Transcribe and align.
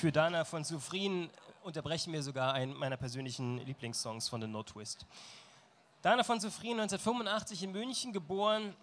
Für 0.00 0.10
Dana 0.10 0.46
von 0.46 0.64
Sufrin 0.64 1.28
unterbrechen 1.62 2.10
wir 2.14 2.22
sogar 2.22 2.54
einen 2.54 2.72
meiner 2.72 2.96
persönlichen 2.96 3.58
Lieblingssongs 3.58 4.30
von 4.30 4.40
The 4.40 4.46
No 4.46 4.62
Twist. 4.62 5.04
Dana 6.00 6.24
von 6.24 6.40
Sufrin, 6.40 6.80
1985 6.80 7.64
in 7.64 7.72
München 7.72 8.10
geboren, 8.14 8.74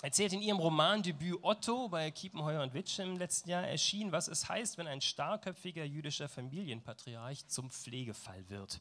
erzählt 0.00 0.32
in 0.32 0.40
ihrem 0.40 0.58
Romandebüt 0.58 1.36
Otto 1.42 1.90
bei 1.90 2.10
Kiepenheuer 2.10 2.62
und 2.62 2.72
Witsch 2.72 2.98
im 2.98 3.18
letzten 3.18 3.50
Jahr 3.50 3.68
erschienen, 3.68 4.10
was 4.10 4.26
es 4.26 4.48
heißt, 4.48 4.78
wenn 4.78 4.86
ein 4.86 5.02
starrköpfiger 5.02 5.84
jüdischer 5.84 6.30
Familienpatriarch 6.30 7.46
zum 7.48 7.70
Pflegefall 7.70 8.48
wird. 8.48 8.80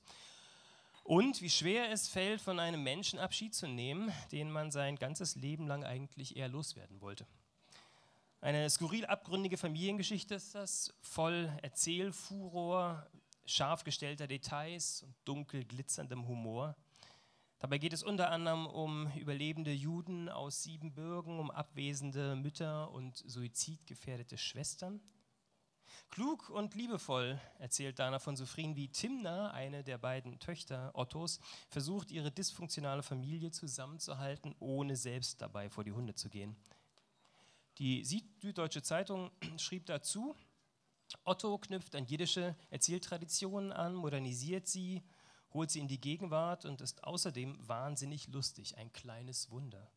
Und 1.03 1.41
wie 1.41 1.49
schwer 1.49 1.91
es 1.91 2.07
fällt, 2.07 2.39
von 2.39 2.61
einem 2.61 2.81
Menschen 2.81 3.19
Abschied 3.19 3.53
zu 3.53 3.67
nehmen, 3.67 4.09
den 4.31 4.49
man 4.49 4.71
sein 4.71 4.95
ganzes 4.95 5.35
Leben 5.35 5.67
lang 5.67 5.83
eigentlich 5.83 6.37
eher 6.37 6.47
loswerden 6.47 7.01
wollte. 7.01 7.27
Eine 8.39 8.69
skurril 8.69 9.05
abgründige 9.05 9.57
Familiengeschichte 9.57 10.35
ist 10.35 10.53
das, 10.53 10.93
voll 11.01 11.51
Erzählfuror, 11.63 13.09
scharf 13.45 13.83
gestellter 13.83 14.27
Details 14.27 15.01
und 15.01 15.15
dunkel 15.25 15.65
glitzerndem 15.65 16.27
Humor. 16.27 16.75
Dabei 17.57 17.79
geht 17.79 17.93
es 17.93 18.03
unter 18.03 18.29
anderem 18.29 18.67
um 18.67 19.11
überlebende 19.13 19.71
Juden 19.71 20.29
aus 20.29 20.61
Siebenbürgen, 20.61 21.39
um 21.39 21.49
abwesende 21.49 22.35
Mütter 22.35 22.91
und 22.91 23.17
suizidgefährdete 23.17 24.37
Schwestern. 24.37 25.01
Klug 26.09 26.51
und 26.51 26.75
liebevoll 26.75 27.41
erzählt 27.57 27.97
Dana 27.97 28.19
von 28.19 28.35
Sofrin, 28.35 28.75
wie 28.75 28.89
Timna, 28.89 29.49
eine 29.49 29.83
der 29.83 29.97
beiden 29.97 30.37
Töchter 30.37 30.91
Ottos, 30.93 31.39
versucht, 31.69 32.11
ihre 32.11 32.31
dysfunktionale 32.31 33.01
Familie 33.01 33.49
zusammenzuhalten, 33.49 34.53
ohne 34.59 34.95
selbst 34.95 35.41
dabei 35.41 35.71
vor 35.71 35.83
die 35.83 35.91
Hunde 35.91 36.13
zu 36.13 36.29
gehen. 36.29 36.55
Die 37.77 38.03
Süddeutsche 38.03 38.81
Zeitung 38.81 39.29
schrieb 39.57 39.85
dazu, 39.85 40.35
Otto 41.23 41.57
knüpft 41.59 41.95
an 41.95 42.05
jiddische 42.05 42.55
Erzähltraditionen 42.69 43.71
an, 43.71 43.93
modernisiert 43.93 44.67
sie, 44.67 45.03
holt 45.53 45.69
sie 45.69 45.79
in 45.79 45.87
die 45.87 46.01
Gegenwart 46.01 46.65
und 46.65 46.81
ist 46.81 47.03
außerdem 47.03 47.55
wahnsinnig 47.67 48.27
lustig, 48.29 48.77
ein 48.77 48.91
kleines 48.91 49.51
Wunder. 49.51 49.91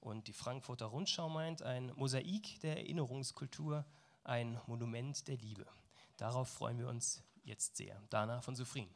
Und 0.00 0.28
die 0.28 0.32
Frankfurter 0.32 0.86
Rundschau 0.86 1.28
meint, 1.28 1.62
ein 1.62 1.92
Mosaik 1.96 2.60
der 2.60 2.76
Erinnerungskultur, 2.76 3.84
ein 4.22 4.60
Monument 4.66 5.26
der 5.26 5.38
Liebe. 5.38 5.66
Darauf 6.18 6.48
freuen 6.50 6.78
wir 6.78 6.88
uns 6.88 7.24
jetzt 7.42 7.76
sehr. 7.76 8.00
Dana 8.10 8.42
von 8.42 8.54
Sufrin. 8.54 8.88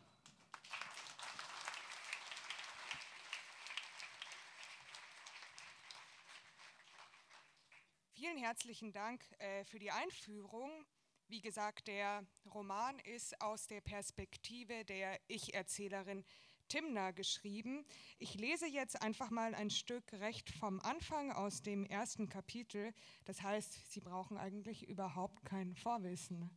Vielen 8.23 8.39
herzlichen 8.53 8.93
Dank 8.93 9.25
äh, 9.39 9.65
für 9.65 9.79
die 9.79 9.91
Einführung. 9.91 10.85
Wie 11.27 11.41
gesagt, 11.41 11.89
der 11.89 12.23
Roman 12.53 12.99
ist 12.99 13.41
aus 13.41 13.67
der 13.67 13.81
Perspektive 13.81 14.85
der 14.85 15.19
Ich-Erzählerin 15.27 16.23
Timna 16.69 17.13
geschrieben. 17.13 17.87
Ich 18.19 18.35
lese 18.35 18.67
jetzt 18.67 19.01
einfach 19.01 19.31
mal 19.31 19.55
ein 19.55 19.71
Stück 19.71 20.13
recht 20.13 20.51
vom 20.51 20.81
Anfang 20.81 21.33
aus 21.33 21.63
dem 21.63 21.87
ersten 21.87 22.29
Kapitel. 22.29 22.93
Das 23.25 23.41
heißt, 23.41 23.91
Sie 23.91 24.01
brauchen 24.01 24.37
eigentlich 24.37 24.87
überhaupt 24.87 25.47
kein 25.47 25.75
Vorwissen. 25.75 26.51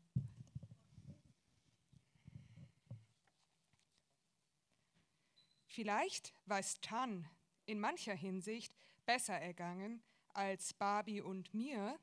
Vielleicht 5.66 6.34
war 6.46 6.59
es 6.59 6.82
Tan 6.82 7.26
in 7.66 7.80
mancher 7.80 8.16
Hinsicht 8.16 8.76
besser 9.06 9.40
ergangen 9.40 10.04
als 10.36 10.73
Barbie 10.73 11.22
und 11.22 11.53
mir, 11.53 12.00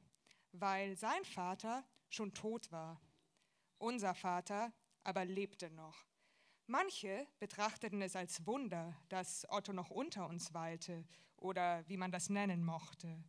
weil 0.52 0.96
sein 0.96 1.24
Vater 1.24 1.84
schon 2.08 2.34
tot 2.34 2.70
war. 2.72 3.00
Unser 3.78 4.14
Vater 4.14 4.72
aber 5.04 5.24
lebte 5.24 5.70
noch. 5.70 6.06
Manche 6.66 7.26
betrachteten 7.38 8.00
es 8.02 8.16
als 8.16 8.46
Wunder, 8.46 8.96
dass 9.08 9.46
Otto 9.50 9.72
noch 9.72 9.90
unter 9.90 10.28
uns 10.28 10.54
weilte 10.54 11.04
oder 11.36 11.86
wie 11.88 11.96
man 11.96 12.12
das 12.12 12.30
nennen 12.30 12.64
mochte. 12.64 13.22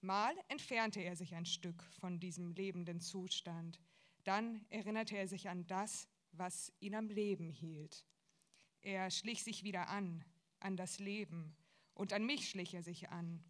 Mal 0.00 0.34
entfernte 0.48 1.00
er 1.00 1.14
sich 1.14 1.34
ein 1.34 1.46
Stück 1.46 1.82
von 2.00 2.18
diesem 2.18 2.50
lebenden 2.50 3.00
Zustand. 3.00 3.78
Dann 4.24 4.64
erinnerte 4.70 5.16
er 5.16 5.28
sich 5.28 5.48
an 5.48 5.66
das, 5.66 6.08
was 6.32 6.72
ihn 6.80 6.94
am 6.94 7.08
Leben 7.08 7.50
hielt. 7.50 8.04
Er 8.80 9.10
schlich 9.10 9.44
sich 9.44 9.62
wieder 9.62 9.88
an, 9.88 10.24
an 10.58 10.76
das 10.76 10.98
Leben, 10.98 11.56
und 11.94 12.12
an 12.12 12.24
mich 12.24 12.48
schlich 12.48 12.74
er 12.74 12.82
sich 12.82 13.10
an. 13.10 13.44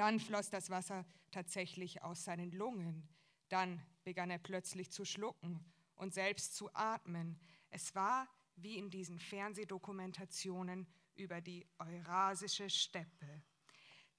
Dann 0.00 0.18
floss 0.18 0.48
das 0.48 0.70
Wasser 0.70 1.04
tatsächlich 1.30 2.02
aus 2.02 2.24
seinen 2.24 2.52
Lungen. 2.52 3.06
Dann 3.50 3.82
begann 4.02 4.30
er 4.30 4.38
plötzlich 4.38 4.90
zu 4.90 5.04
schlucken 5.04 5.62
und 5.94 6.14
selbst 6.14 6.56
zu 6.56 6.74
atmen. 6.74 7.38
Es 7.68 7.94
war 7.94 8.26
wie 8.56 8.78
in 8.78 8.88
diesen 8.88 9.18
Fernsehdokumentationen 9.18 10.86
über 11.16 11.42
die 11.42 11.66
Eurasische 11.78 12.70
Steppe. 12.70 13.42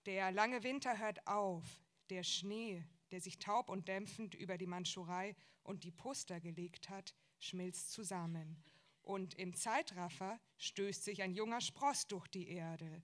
Der 0.06 0.32
lange 0.32 0.62
Winter 0.62 1.00
hört 1.00 1.26
auf, 1.26 1.66
der 2.12 2.22
Schnee, 2.22 2.86
der 3.10 3.20
sich 3.20 3.40
taub 3.40 3.68
und 3.68 3.88
dämpfend 3.88 4.36
über 4.36 4.60
die 4.60 4.68
Mandschurei 4.68 5.36
und 5.64 5.84
die 5.84 5.92
Puster 5.92 6.40
gelegt 6.40 6.92
hat, 6.92 7.16
schmilzt 7.40 7.92
zusammen. 7.92 8.64
Und 9.02 9.34
im 9.34 9.56
Zeitraffer 9.56 10.40
stößt 10.60 11.04
sich 11.04 11.24
ein 11.24 11.34
junger 11.34 11.60
Spross 11.60 12.06
durch 12.06 12.28
die 12.28 12.50
Erde. 12.50 13.02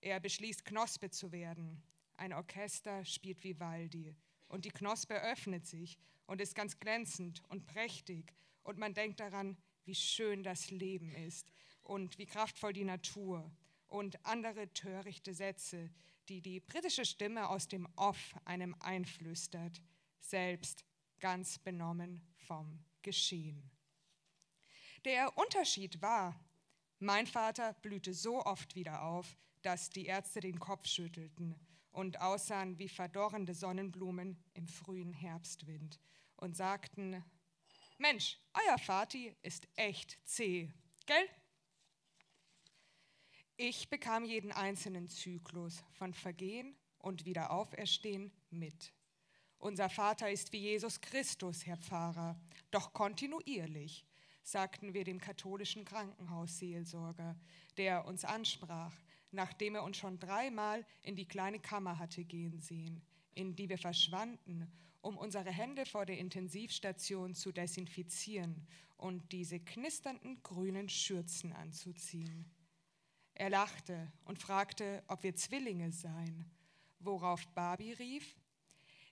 Er 0.00 0.20
beschließt, 0.20 0.64
Knospe 0.64 1.10
zu 1.10 1.32
werden. 1.32 1.82
Ein 2.16 2.32
Orchester 2.32 3.04
spielt 3.04 3.42
Vivaldi 3.42 4.16
und 4.48 4.64
die 4.64 4.70
Knospe 4.70 5.14
öffnet 5.20 5.66
sich 5.66 5.98
und 6.26 6.40
ist 6.40 6.54
ganz 6.54 6.78
glänzend 6.78 7.42
und 7.48 7.66
prächtig 7.66 8.32
und 8.62 8.78
man 8.78 8.94
denkt 8.94 9.20
daran, 9.20 9.56
wie 9.84 9.94
schön 9.94 10.42
das 10.42 10.70
Leben 10.70 11.10
ist 11.10 11.52
und 11.82 12.18
wie 12.18 12.26
kraftvoll 12.26 12.72
die 12.72 12.84
Natur 12.84 13.50
und 13.88 14.24
andere 14.24 14.72
törichte 14.72 15.34
Sätze, 15.34 15.90
die 16.28 16.40
die 16.40 16.60
britische 16.60 17.04
Stimme 17.04 17.48
aus 17.48 17.68
dem 17.68 17.86
Off 17.96 18.34
einem 18.44 18.74
einflüstert, 18.80 19.82
selbst 20.20 20.84
ganz 21.20 21.58
benommen 21.58 22.22
vom 22.36 22.82
Geschehen. 23.02 23.70
Der 25.04 25.36
Unterschied 25.36 26.00
war, 26.00 26.38
mein 26.98 27.26
Vater 27.26 27.74
blühte 27.74 28.14
so 28.14 28.42
oft 28.42 28.74
wieder 28.74 29.02
auf, 29.02 29.36
dass 29.60 29.90
die 29.90 30.06
Ärzte 30.06 30.40
den 30.40 30.58
Kopf 30.58 30.86
schüttelten 30.86 31.54
und 31.94 32.20
aussahen 32.20 32.78
wie 32.78 32.88
verdorrende 32.88 33.54
Sonnenblumen 33.54 34.36
im 34.54 34.66
frühen 34.66 35.12
Herbstwind 35.12 36.00
und 36.36 36.56
sagten, 36.56 37.24
Mensch, 37.98 38.38
euer 38.52 38.78
Vati 38.78 39.34
ist 39.42 39.68
echt 39.76 40.18
zäh, 40.24 40.68
gell? 41.06 41.28
Ich 43.56 43.88
bekam 43.88 44.24
jeden 44.24 44.50
einzelnen 44.50 45.08
Zyklus 45.08 45.84
von 45.92 46.12
Vergehen 46.12 46.76
und 46.98 47.24
Wiederauferstehen 47.24 48.32
mit. 48.50 48.92
Unser 49.58 49.88
Vater 49.88 50.28
ist 50.28 50.52
wie 50.52 50.58
Jesus 50.58 51.00
Christus, 51.00 51.64
Herr 51.64 51.76
Pfarrer, 51.76 52.36
doch 52.72 52.92
kontinuierlich, 52.92 54.04
sagten 54.42 54.92
wir 54.92 55.04
dem 55.04 55.20
katholischen 55.20 55.84
Krankenhausseelsorger, 55.84 57.36
der 57.76 58.04
uns 58.04 58.24
ansprach, 58.24 58.94
nachdem 59.34 59.74
er 59.74 59.84
uns 59.84 59.96
schon 59.96 60.18
dreimal 60.18 60.84
in 61.02 61.16
die 61.16 61.26
kleine 61.26 61.60
Kammer 61.60 61.98
hatte 61.98 62.24
gehen 62.24 62.60
sehen, 62.60 63.02
in 63.34 63.54
die 63.54 63.68
wir 63.68 63.78
verschwanden, 63.78 64.70
um 65.00 65.18
unsere 65.18 65.50
Hände 65.50 65.84
vor 65.84 66.06
der 66.06 66.18
Intensivstation 66.18 67.34
zu 67.34 67.52
desinfizieren 67.52 68.66
und 68.96 69.32
diese 69.32 69.60
knisternden 69.60 70.42
grünen 70.42 70.88
Schürzen 70.88 71.52
anzuziehen. 71.52 72.50
Er 73.34 73.50
lachte 73.50 74.12
und 74.24 74.38
fragte, 74.38 75.02
ob 75.08 75.22
wir 75.24 75.34
Zwillinge 75.34 75.92
seien, 75.92 76.50
worauf 77.00 77.46
Barbie 77.48 77.92
rief, 77.92 78.36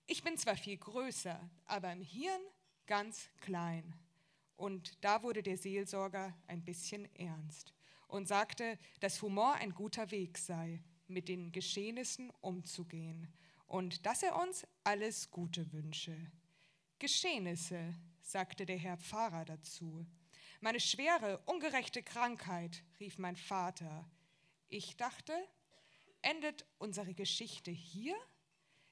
ich 0.06 0.22
bin 0.22 0.36
zwar 0.36 0.56
viel 0.56 0.78
größer, 0.78 1.38
aber 1.64 1.92
im 1.92 2.02
Hirn 2.02 2.42
ganz 2.86 3.28
klein. 3.40 3.94
Und 4.56 5.04
da 5.04 5.22
wurde 5.22 5.42
der 5.42 5.56
Seelsorger 5.56 6.36
ein 6.46 6.64
bisschen 6.64 7.12
ernst 7.14 7.74
und 8.12 8.28
sagte, 8.28 8.78
dass 9.00 9.22
Humor 9.22 9.54
ein 9.54 9.72
guter 9.72 10.10
Weg 10.10 10.36
sei, 10.36 10.82
mit 11.08 11.28
den 11.28 11.50
Geschehnissen 11.50 12.30
umzugehen 12.42 13.32
und 13.66 14.04
dass 14.04 14.22
er 14.22 14.36
uns 14.36 14.66
alles 14.84 15.30
Gute 15.30 15.72
wünsche. 15.72 16.14
Geschehnisse, 16.98 17.94
sagte 18.20 18.66
der 18.66 18.76
Herr 18.76 18.98
Pfarrer 18.98 19.46
dazu. 19.46 20.06
Meine 20.60 20.78
schwere, 20.78 21.38
ungerechte 21.46 22.02
Krankheit, 22.02 22.84
rief 23.00 23.16
mein 23.16 23.36
Vater. 23.36 24.08
Ich 24.68 24.96
dachte, 24.98 25.32
endet 26.20 26.66
unsere 26.78 27.14
Geschichte 27.14 27.70
hier? 27.70 28.14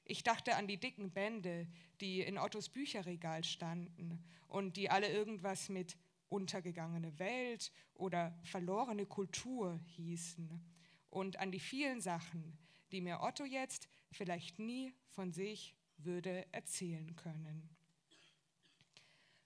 Ich 0.03 0.23
dachte 0.23 0.55
an 0.55 0.67
die 0.67 0.79
dicken 0.79 1.11
Bände, 1.11 1.67
die 2.01 2.21
in 2.21 2.39
Ottos 2.39 2.69
Bücherregal 2.69 3.43
standen 3.43 4.25
und 4.47 4.77
die 4.77 4.89
alle 4.89 5.09
irgendwas 5.09 5.69
mit 5.69 5.95
untergegangene 6.31 7.19
Welt 7.19 7.71
oder 7.93 8.33
verlorene 8.43 9.05
Kultur 9.05 9.79
hießen 9.85 10.63
und 11.09 11.37
an 11.37 11.51
die 11.51 11.59
vielen 11.59 12.01
Sachen, 12.01 12.57
die 12.91 13.01
mir 13.01 13.21
Otto 13.21 13.43
jetzt 13.43 13.87
vielleicht 14.11 14.57
nie 14.57 14.93
von 15.09 15.33
sich 15.33 15.75
würde 15.97 16.45
erzählen 16.53 17.15
können. 17.15 17.69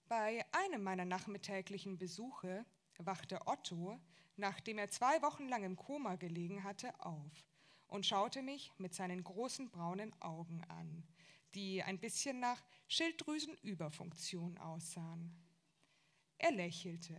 Bei 0.07 0.45
einem 0.51 0.83
meiner 0.83 1.05
nachmittäglichen 1.05 1.97
Besuche 1.97 2.65
wachte 2.99 3.47
Otto, 3.47 3.99
nachdem 4.37 4.77
er 4.77 4.89
zwei 4.89 5.21
Wochen 5.23 5.47
lang 5.47 5.63
im 5.63 5.75
Koma 5.75 6.15
gelegen 6.15 6.63
hatte, 6.63 6.99
auf 7.03 7.49
und 7.87 8.05
schaute 8.05 8.43
mich 8.43 8.71
mit 8.77 8.93
seinen 8.93 9.23
großen 9.23 9.69
braunen 9.71 10.13
Augen 10.21 10.63
an, 10.65 11.03
die 11.55 11.81
ein 11.81 11.99
bisschen 11.99 12.39
nach 12.39 12.63
Schilddrüsenüberfunktion 12.87 14.57
aussahen. 14.59 15.44
Er 16.37 16.51
lächelte. 16.51 17.15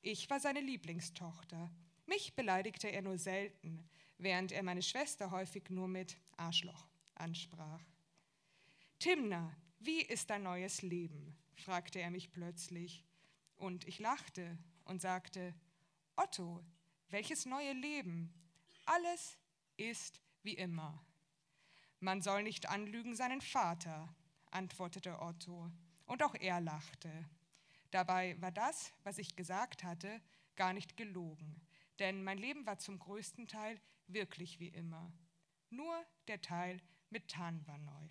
Ich 0.00 0.28
war 0.30 0.40
seine 0.40 0.60
Lieblingstochter. 0.60 1.70
Mich 2.06 2.34
beleidigte 2.34 2.88
er 2.88 3.02
nur 3.02 3.18
selten, 3.18 3.88
während 4.16 4.52
er 4.52 4.62
meine 4.62 4.82
Schwester 4.82 5.30
häufig 5.30 5.70
nur 5.70 5.88
mit 5.88 6.16
Arschloch 6.36 6.88
ansprach. 7.14 7.82
Timna, 8.98 9.56
wie 9.80 10.02
ist 10.02 10.30
dein 10.30 10.42
neues 10.42 10.82
Leben? 10.82 11.36
fragte 11.54 12.00
er 12.00 12.10
mich 12.10 12.30
plötzlich. 12.30 13.04
Und 13.56 13.86
ich 13.86 13.98
lachte 13.98 14.58
und 14.84 15.02
sagte, 15.02 15.54
Otto, 16.16 16.64
welches 17.10 17.46
neue 17.46 17.72
Leben? 17.72 18.32
Alles 18.86 19.36
ist 19.76 20.22
wie 20.42 20.54
immer. 20.54 21.04
Man 22.00 22.22
soll 22.22 22.42
nicht 22.42 22.68
anlügen 22.68 23.16
seinen 23.16 23.40
Vater, 23.40 24.14
antwortete 24.50 25.20
Otto, 25.20 25.70
und 26.06 26.22
auch 26.22 26.34
er 26.34 26.60
lachte. 26.60 27.28
Dabei 27.90 28.40
war 28.40 28.52
das, 28.52 28.92
was 29.04 29.18
ich 29.18 29.36
gesagt 29.36 29.84
hatte, 29.84 30.20
gar 30.56 30.72
nicht 30.72 30.96
gelogen, 30.96 31.60
denn 31.98 32.22
mein 32.22 32.38
Leben 32.38 32.66
war 32.66 32.78
zum 32.78 32.98
größten 32.98 33.46
Teil 33.48 33.80
wirklich 34.06 34.60
wie 34.60 34.68
immer. 34.68 35.12
Nur 35.70 36.04
der 36.26 36.40
Teil 36.40 36.80
mit 37.10 37.28
Tan 37.28 37.66
war 37.66 37.78
neu. 37.78 38.08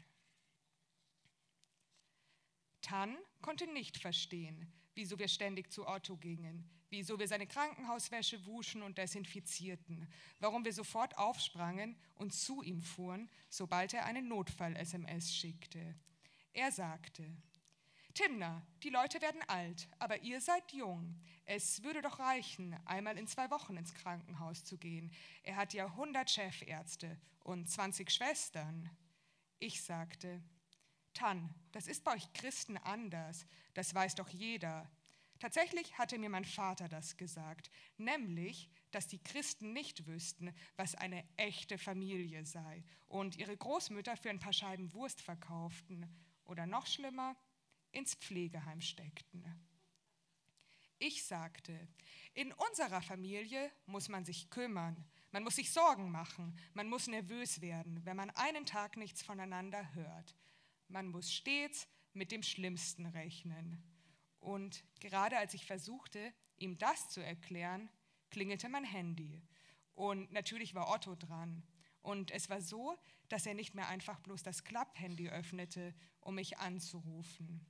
Tan 2.81 3.17
konnte 3.41 3.67
nicht 3.67 3.97
verstehen, 3.97 4.71
wieso 4.95 5.19
wir 5.19 5.27
ständig 5.27 5.71
zu 5.71 5.87
Otto 5.87 6.15
gingen, 6.17 6.69
wieso 6.89 7.19
wir 7.19 7.27
seine 7.27 7.45
Krankenhauswäsche 7.45 8.45
wuschen 8.45 8.81
und 8.81 8.97
desinfizierten, 8.97 10.09
warum 10.39 10.63
wir 10.63 10.73
sofort 10.73 11.17
aufsprangen 11.17 11.97
und 12.15 12.33
zu 12.33 12.63
ihm 12.63 12.81
fuhren, 12.81 13.29
sobald 13.49 13.93
er 13.93 14.05
eine 14.05 14.21
Notfall-SMS 14.21 15.35
schickte. 15.35 15.95
Er 16.53 16.71
sagte, 16.71 17.35
Timna, 18.17 18.65
die 18.81 18.89
Leute 18.89 19.21
werden 19.21 19.43
alt, 19.47 19.87
aber 19.99 20.23
ihr 20.23 20.41
seid 20.41 20.71
jung. 20.71 21.13
Es 21.45 21.83
würde 21.83 22.01
doch 22.01 22.17
reichen, 22.17 22.75
einmal 22.83 23.15
in 23.15 23.27
zwei 23.27 23.51
Wochen 23.51 23.77
ins 23.77 23.93
Krankenhaus 23.93 24.65
zu 24.65 24.79
gehen. 24.79 25.11
Er 25.43 25.55
hat 25.55 25.75
ja 25.75 25.85
100 25.85 26.27
Chefärzte 26.27 27.15
und 27.41 27.69
20 27.69 28.09
Schwestern. 28.09 28.89
Ich 29.59 29.83
sagte, 29.83 30.41
Tan, 31.13 31.53
das 31.71 31.85
ist 31.85 32.03
bei 32.03 32.15
euch 32.15 32.33
Christen 32.33 32.77
anders, 32.77 33.45
das 33.75 33.93
weiß 33.93 34.15
doch 34.15 34.29
jeder. 34.29 34.89
Tatsächlich 35.37 35.95
hatte 35.99 36.17
mir 36.17 36.31
mein 36.31 36.45
Vater 36.45 36.89
das 36.89 37.17
gesagt, 37.17 37.69
nämlich, 37.97 38.67
dass 38.89 39.05
die 39.05 39.21
Christen 39.21 39.73
nicht 39.73 40.07
wüssten, 40.07 40.55
was 40.75 40.95
eine 40.95 41.23
echte 41.37 41.77
Familie 41.77 42.47
sei 42.47 42.83
und 43.05 43.35
ihre 43.37 43.55
Großmütter 43.55 44.17
für 44.17 44.31
ein 44.31 44.39
paar 44.39 44.53
Scheiben 44.53 44.91
Wurst 44.95 45.21
verkauften 45.21 46.11
oder 46.45 46.65
noch 46.65 46.87
schlimmer, 46.87 47.35
ins 47.97 48.13
Pflegeheim 48.15 48.79
steckten. 48.79 49.43
Ich 50.99 51.25
sagte, 51.25 51.87
in 52.33 52.53
unserer 52.53 53.01
Familie 53.01 53.71
muss 53.85 54.07
man 54.09 54.23
sich 54.23 54.49
kümmern, 54.49 55.03
man 55.31 55.43
muss 55.43 55.55
sich 55.55 55.71
Sorgen 55.71 56.11
machen, 56.11 56.57
man 56.73 56.89
muss 56.89 57.07
nervös 57.07 57.61
werden, 57.61 58.05
wenn 58.05 58.15
man 58.15 58.29
einen 58.31 58.65
Tag 58.65 58.97
nichts 58.97 59.21
voneinander 59.21 59.93
hört. 59.93 60.35
Man 60.87 61.07
muss 61.07 61.33
stets 61.33 61.87
mit 62.13 62.31
dem 62.31 62.43
Schlimmsten 62.43 63.05
rechnen. 63.05 63.83
Und 64.39 64.83
gerade 64.99 65.37
als 65.37 65.53
ich 65.53 65.65
versuchte, 65.65 66.33
ihm 66.57 66.77
das 66.77 67.09
zu 67.09 67.23
erklären, 67.23 67.89
klingelte 68.29 68.69
mein 68.69 68.85
Handy. 68.85 69.41
Und 69.93 70.31
natürlich 70.31 70.73
war 70.73 70.89
Otto 70.89 71.15
dran. 71.15 71.63
Und 72.01 72.31
es 72.31 72.49
war 72.49 72.61
so, 72.61 72.97
dass 73.27 73.45
er 73.45 73.53
nicht 73.53 73.75
mehr 73.75 73.89
einfach 73.89 74.19
bloß 74.21 74.41
das 74.43 74.63
Klapphandy 74.63 75.29
öffnete, 75.29 75.93
um 76.21 76.35
mich 76.35 76.57
anzurufen. 76.57 77.65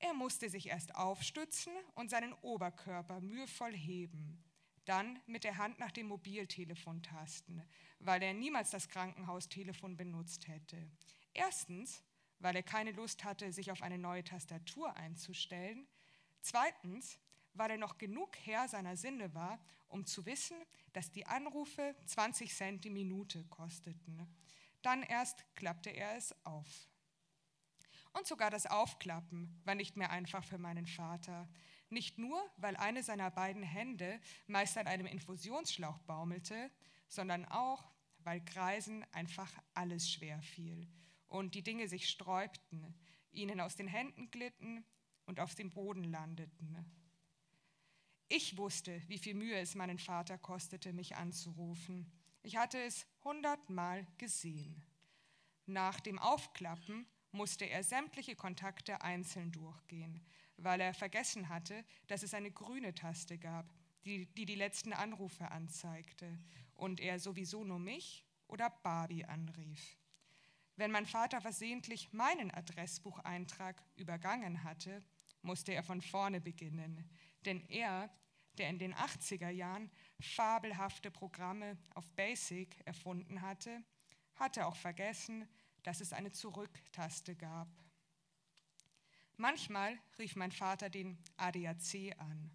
Er 0.00 0.14
musste 0.14 0.48
sich 0.48 0.68
erst 0.68 0.94
aufstützen 0.94 1.72
und 1.94 2.10
seinen 2.10 2.32
Oberkörper 2.40 3.20
mühevoll 3.20 3.76
heben, 3.76 4.42
dann 4.86 5.20
mit 5.26 5.44
der 5.44 5.58
Hand 5.58 5.78
nach 5.78 5.92
dem 5.92 6.08
Mobiltelefon 6.08 7.02
tasten, 7.02 7.62
weil 7.98 8.22
er 8.22 8.32
niemals 8.32 8.70
das 8.70 8.88
Krankenhaustelefon 8.88 9.98
benutzt 9.98 10.48
hätte. 10.48 10.90
Erstens, 11.34 12.02
weil 12.38 12.56
er 12.56 12.62
keine 12.62 12.92
Lust 12.92 13.24
hatte, 13.24 13.52
sich 13.52 13.70
auf 13.70 13.82
eine 13.82 13.98
neue 13.98 14.24
Tastatur 14.24 14.96
einzustellen. 14.96 15.86
Zweitens, 16.40 17.18
weil 17.52 17.72
er 17.72 17.78
noch 17.78 17.98
genug 17.98 18.36
Herr 18.44 18.68
seiner 18.68 18.96
Sinne 18.96 19.34
war, 19.34 19.60
um 19.88 20.06
zu 20.06 20.24
wissen, 20.24 20.56
dass 20.94 21.10
die 21.10 21.26
Anrufe 21.26 21.94
20 22.06 22.54
Cent 22.54 22.84
die 22.84 22.90
Minute 22.90 23.44
kosteten. 23.50 24.26
Dann 24.80 25.02
erst 25.02 25.44
klappte 25.56 25.90
er 25.90 26.16
es 26.16 26.34
auf. 26.46 26.88
Und 28.12 28.26
sogar 28.26 28.50
das 28.50 28.66
Aufklappen 28.66 29.60
war 29.64 29.74
nicht 29.74 29.96
mehr 29.96 30.10
einfach 30.10 30.44
für 30.44 30.58
meinen 30.58 30.86
Vater. 30.86 31.48
Nicht 31.90 32.18
nur, 32.18 32.40
weil 32.56 32.76
eine 32.76 33.02
seiner 33.02 33.30
beiden 33.30 33.62
Hände 33.62 34.20
meist 34.46 34.76
an 34.78 34.86
einem 34.86 35.06
Infusionsschlauch 35.06 35.98
baumelte, 36.00 36.70
sondern 37.08 37.44
auch, 37.46 37.92
weil 38.18 38.44
Kreisen 38.44 39.04
einfach 39.12 39.50
alles 39.74 40.10
schwer 40.10 40.40
fiel 40.42 40.88
und 41.28 41.54
die 41.54 41.62
Dinge 41.62 41.88
sich 41.88 42.08
sträubten, 42.08 42.94
ihnen 43.32 43.60
aus 43.60 43.76
den 43.76 43.88
Händen 43.88 44.30
glitten 44.30 44.84
und 45.26 45.40
auf 45.40 45.54
dem 45.54 45.70
Boden 45.70 46.04
landeten. 46.04 46.84
Ich 48.28 48.56
wusste, 48.56 49.02
wie 49.08 49.18
viel 49.18 49.34
Mühe 49.34 49.58
es 49.58 49.74
meinen 49.74 49.98
Vater 49.98 50.38
kostete, 50.38 50.92
mich 50.92 51.16
anzurufen. 51.16 52.12
Ich 52.42 52.56
hatte 52.56 52.80
es 52.80 53.06
hundertmal 53.24 54.06
gesehen. 54.18 54.84
Nach 55.66 55.98
dem 56.00 56.18
Aufklappen 56.18 57.06
musste 57.32 57.64
er 57.64 57.84
sämtliche 57.84 58.34
Kontakte 58.34 59.02
einzeln 59.02 59.52
durchgehen, 59.52 60.24
weil 60.56 60.80
er 60.80 60.94
vergessen 60.94 61.48
hatte, 61.48 61.84
dass 62.06 62.22
es 62.22 62.34
eine 62.34 62.50
grüne 62.50 62.94
Taste 62.94 63.38
gab, 63.38 63.72
die 64.04 64.26
die, 64.26 64.46
die 64.46 64.54
letzten 64.54 64.92
Anrufe 64.92 65.50
anzeigte 65.50 66.38
und 66.74 67.00
er 67.00 67.18
sowieso 67.18 67.64
nur 67.64 67.78
mich 67.78 68.24
oder 68.48 68.70
Barbie 68.70 69.24
anrief. 69.24 69.96
Wenn 70.76 70.90
mein 70.90 71.06
Vater 71.06 71.40
versehentlich 71.40 72.12
meinen 72.12 72.50
Adressbucheintrag 72.50 73.82
übergangen 73.96 74.64
hatte, 74.64 75.02
musste 75.42 75.72
er 75.72 75.82
von 75.82 76.00
vorne 76.00 76.40
beginnen, 76.40 77.08
denn 77.44 77.60
er, 77.68 78.10
der 78.58 78.70
in 78.70 78.78
den 78.78 78.94
80er 78.94 79.50
Jahren 79.50 79.90
fabelhafte 80.20 81.10
Programme 81.10 81.78
auf 81.94 82.10
Basic 82.12 82.80
erfunden 82.86 83.42
hatte, 83.42 83.82
hatte 84.36 84.66
auch 84.66 84.76
vergessen, 84.76 85.46
dass 85.82 86.00
es 86.00 86.12
eine 86.12 86.32
Zurücktaste 86.32 87.34
gab. 87.36 87.68
Manchmal 89.36 89.98
rief 90.18 90.36
mein 90.36 90.52
Vater 90.52 90.90
den 90.90 91.18
ADAC 91.36 92.14
an, 92.18 92.50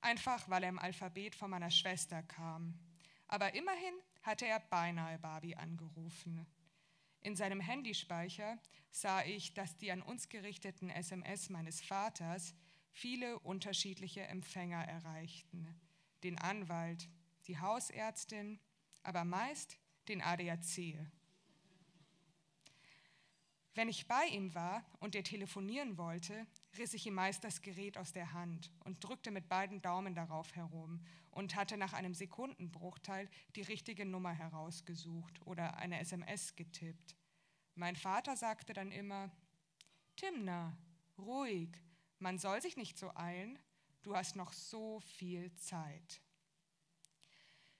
einfach 0.00 0.48
weil 0.48 0.62
er 0.62 0.70
im 0.70 0.78
Alphabet 0.78 1.34
von 1.34 1.50
meiner 1.50 1.70
Schwester 1.70 2.22
kam. 2.22 2.78
Aber 3.28 3.54
immerhin 3.54 3.94
hatte 4.22 4.46
er 4.46 4.60
beinahe 4.60 5.18
Barbie 5.18 5.56
angerufen. 5.56 6.46
In 7.20 7.36
seinem 7.36 7.60
Handyspeicher 7.60 8.58
sah 8.90 9.22
ich, 9.24 9.54
dass 9.54 9.76
die 9.76 9.92
an 9.92 10.02
uns 10.02 10.28
gerichteten 10.28 10.90
SMS 10.90 11.50
meines 11.50 11.80
Vaters 11.80 12.54
viele 12.92 13.38
unterschiedliche 13.40 14.22
Empfänger 14.22 14.84
erreichten. 14.84 15.66
Den 16.24 16.38
Anwalt, 16.38 17.08
die 17.46 17.58
Hausärztin, 17.58 18.58
aber 19.02 19.24
meist 19.24 19.78
den 20.08 20.20
ADAC, 20.20 20.96
wenn 23.74 23.88
ich 23.88 24.06
bei 24.06 24.26
ihm 24.26 24.54
war 24.54 24.84
und 25.00 25.14
er 25.14 25.24
telefonieren 25.24 25.96
wollte, 25.96 26.46
riss 26.76 26.92
ich 26.94 27.06
ihm 27.06 27.14
meist 27.14 27.42
das 27.42 27.62
Gerät 27.62 27.96
aus 27.96 28.12
der 28.12 28.32
Hand 28.32 28.70
und 28.84 29.02
drückte 29.02 29.30
mit 29.30 29.48
beiden 29.48 29.80
Daumen 29.80 30.14
darauf 30.14 30.54
herum 30.54 31.00
und 31.30 31.54
hatte 31.54 31.76
nach 31.78 31.94
einem 31.94 32.14
Sekundenbruchteil 32.14 33.30
die 33.56 33.62
richtige 33.62 34.04
Nummer 34.04 34.32
herausgesucht 34.32 35.40
oder 35.46 35.76
eine 35.78 36.00
SMS 36.00 36.54
getippt. 36.54 37.16
Mein 37.74 37.96
Vater 37.96 38.36
sagte 38.36 38.74
dann 38.74 38.92
immer, 38.92 39.30
Timna, 40.16 40.76
ruhig, 41.18 41.70
man 42.18 42.38
soll 42.38 42.60
sich 42.60 42.76
nicht 42.76 42.98
so 42.98 43.10
eilen, 43.14 43.58
du 44.02 44.14
hast 44.14 44.36
noch 44.36 44.52
so 44.52 45.00
viel 45.00 45.54
Zeit. 45.54 46.20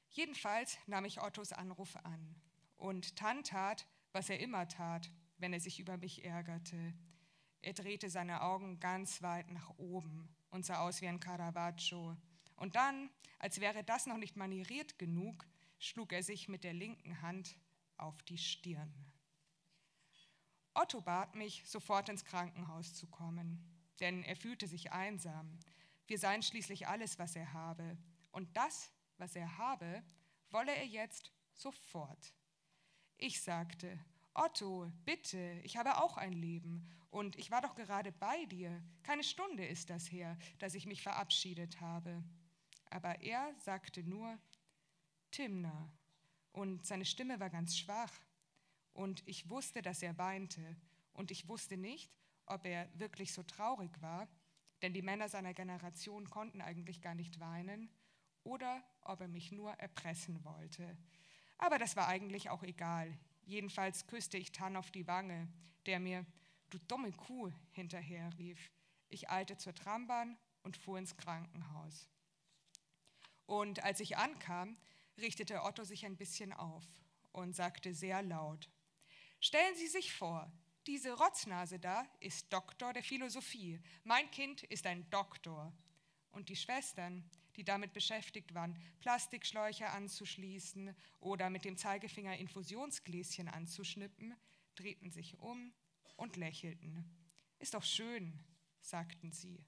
Jedenfalls 0.08 0.78
nahm 0.86 1.04
ich 1.04 1.20
Ottos 1.20 1.52
Anruf 1.52 1.96
an 1.96 2.34
und 2.76 3.16
Tan 3.16 3.44
tat, 3.44 3.86
was 4.12 4.30
er 4.30 4.40
immer 4.40 4.68
tat, 4.68 5.10
wenn 5.42 5.52
er 5.52 5.60
sich 5.60 5.80
über 5.80 5.96
mich 5.96 6.24
ärgerte. 6.24 6.94
Er 7.60 7.72
drehte 7.74 8.08
seine 8.08 8.42
Augen 8.42 8.78
ganz 8.78 9.22
weit 9.22 9.50
nach 9.50 9.68
oben 9.76 10.28
und 10.50 10.64
sah 10.64 10.78
aus 10.80 11.02
wie 11.02 11.08
ein 11.08 11.20
Caravaggio. 11.20 12.16
Und 12.56 12.76
dann, 12.76 13.10
als 13.40 13.60
wäre 13.60 13.82
das 13.82 14.06
noch 14.06 14.18
nicht 14.18 14.36
manieriert 14.36 14.98
genug, 14.98 15.44
schlug 15.78 16.12
er 16.12 16.22
sich 16.22 16.48
mit 16.48 16.62
der 16.62 16.72
linken 16.72 17.22
Hand 17.22 17.56
auf 17.96 18.22
die 18.22 18.38
Stirn. 18.38 18.94
Otto 20.74 21.00
bat 21.00 21.34
mich, 21.34 21.64
sofort 21.66 22.08
ins 22.08 22.24
Krankenhaus 22.24 22.94
zu 22.94 23.06
kommen. 23.08 23.68
denn 24.00 24.24
er 24.24 24.34
fühlte 24.34 24.66
sich 24.66 24.90
einsam. 24.90 25.58
Wir 26.08 26.18
seien 26.18 26.42
schließlich 26.42 26.88
alles, 26.88 27.20
was 27.20 27.36
er 27.36 27.52
habe. 27.52 27.96
Und 28.32 28.56
das, 28.56 28.90
was 29.18 29.36
er 29.36 29.58
habe, 29.58 30.02
wolle 30.50 30.74
er 30.74 30.86
jetzt 30.86 31.30
sofort. 31.52 32.34
Ich 33.16 33.40
sagte, 33.42 34.04
Otto, 34.34 34.90
bitte, 35.04 35.60
ich 35.62 35.76
habe 35.76 36.02
auch 36.02 36.16
ein 36.16 36.32
Leben 36.32 36.88
und 37.10 37.36
ich 37.36 37.50
war 37.50 37.60
doch 37.60 37.74
gerade 37.74 38.12
bei 38.12 38.46
dir. 38.46 38.82
Keine 39.02 39.24
Stunde 39.24 39.66
ist 39.66 39.90
das 39.90 40.10
her, 40.10 40.38
dass 40.58 40.74
ich 40.74 40.86
mich 40.86 41.02
verabschiedet 41.02 41.80
habe. 41.80 42.22
Aber 42.88 43.20
er 43.20 43.54
sagte 43.58 44.02
nur, 44.02 44.38
Timna, 45.30 45.90
und 46.52 46.86
seine 46.86 47.04
Stimme 47.04 47.40
war 47.40 47.50
ganz 47.50 47.76
schwach. 47.76 48.12
Und 48.94 49.26
ich 49.26 49.48
wusste, 49.48 49.82
dass 49.82 50.02
er 50.02 50.16
weinte, 50.18 50.76
und 51.14 51.30
ich 51.30 51.48
wusste 51.48 51.76
nicht, 51.76 52.10
ob 52.46 52.64
er 52.64 52.88
wirklich 52.98 53.32
so 53.32 53.42
traurig 53.42 53.90
war, 54.00 54.28
denn 54.80 54.92
die 54.92 55.02
Männer 55.02 55.28
seiner 55.28 55.54
Generation 55.54 56.28
konnten 56.28 56.60
eigentlich 56.60 57.00
gar 57.00 57.14
nicht 57.14 57.38
weinen, 57.40 57.90
oder 58.44 58.82
ob 59.02 59.20
er 59.20 59.28
mich 59.28 59.52
nur 59.52 59.72
erpressen 59.74 60.44
wollte. 60.44 60.96
Aber 61.58 61.78
das 61.78 61.96
war 61.96 62.08
eigentlich 62.08 62.50
auch 62.50 62.62
egal. 62.62 63.16
Jedenfalls 63.44 64.06
küsste 64.06 64.38
ich 64.38 64.52
Tan 64.52 64.76
auf 64.76 64.90
die 64.90 65.06
Wange, 65.06 65.48
der 65.86 66.00
mir, 66.00 66.24
du 66.70 66.78
dumme 66.88 67.12
Kuh, 67.12 67.50
hinterher 67.72 68.30
rief. 68.38 68.70
Ich 69.08 69.30
eilte 69.30 69.56
zur 69.56 69.74
Trambahn 69.74 70.38
und 70.62 70.76
fuhr 70.76 70.98
ins 70.98 71.16
Krankenhaus. 71.16 72.08
Und 73.46 73.82
als 73.82 74.00
ich 74.00 74.16
ankam, 74.16 74.76
richtete 75.18 75.62
Otto 75.62 75.84
sich 75.84 76.06
ein 76.06 76.16
bisschen 76.16 76.52
auf 76.52 76.84
und 77.32 77.54
sagte 77.54 77.94
sehr 77.94 78.22
laut, 78.22 78.70
Stellen 79.40 79.74
Sie 79.74 79.88
sich 79.88 80.12
vor, 80.12 80.52
diese 80.86 81.12
Rotznase 81.14 81.80
da 81.80 82.06
ist 82.20 82.52
Doktor 82.52 82.92
der 82.92 83.02
Philosophie. 83.02 83.80
Mein 84.04 84.30
Kind 84.30 84.62
ist 84.62 84.86
ein 84.86 85.08
Doktor. 85.10 85.72
Und 86.30 86.48
die 86.48 86.54
Schwestern, 86.54 87.28
die 87.56 87.64
damit 87.64 87.92
beschäftigt 87.92 88.54
waren, 88.54 88.76
Plastikschläuche 89.00 89.88
anzuschließen 89.90 90.94
oder 91.20 91.50
mit 91.50 91.64
dem 91.64 91.76
Zeigefinger 91.76 92.36
Infusionsgläschen 92.36 93.48
anzuschnippen, 93.48 94.34
drehten 94.74 95.10
sich 95.10 95.38
um 95.38 95.72
und 96.16 96.36
lächelten. 96.36 97.04
Ist 97.58 97.74
doch 97.74 97.84
schön, 97.84 98.38
sagten 98.80 99.32
sie. 99.32 99.64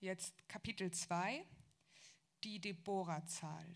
Jetzt 0.00 0.48
Kapitel 0.48 0.90
2, 0.90 1.44
die 2.44 2.60
Deborah-Zahl. 2.60 3.74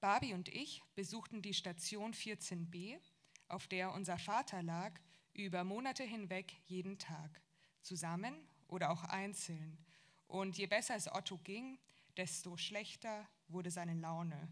Barbie 0.00 0.34
und 0.34 0.48
ich 0.48 0.82
besuchten 0.94 1.40
die 1.40 1.54
Station 1.54 2.12
14b, 2.12 3.00
auf 3.48 3.66
der 3.68 3.92
unser 3.92 4.18
Vater 4.18 4.62
lag, 4.62 5.00
über 5.32 5.64
Monate 5.64 6.02
hinweg 6.02 6.52
jeden 6.66 6.98
Tag, 6.98 7.40
zusammen 7.80 8.34
oder 8.74 8.90
auch 8.90 9.04
einzeln. 9.04 9.78
Und 10.26 10.58
je 10.58 10.66
besser 10.66 10.96
es 10.96 11.10
Otto 11.10 11.38
ging, 11.38 11.78
desto 12.16 12.56
schlechter 12.56 13.28
wurde 13.48 13.70
seine 13.70 13.94
Laune. 13.94 14.48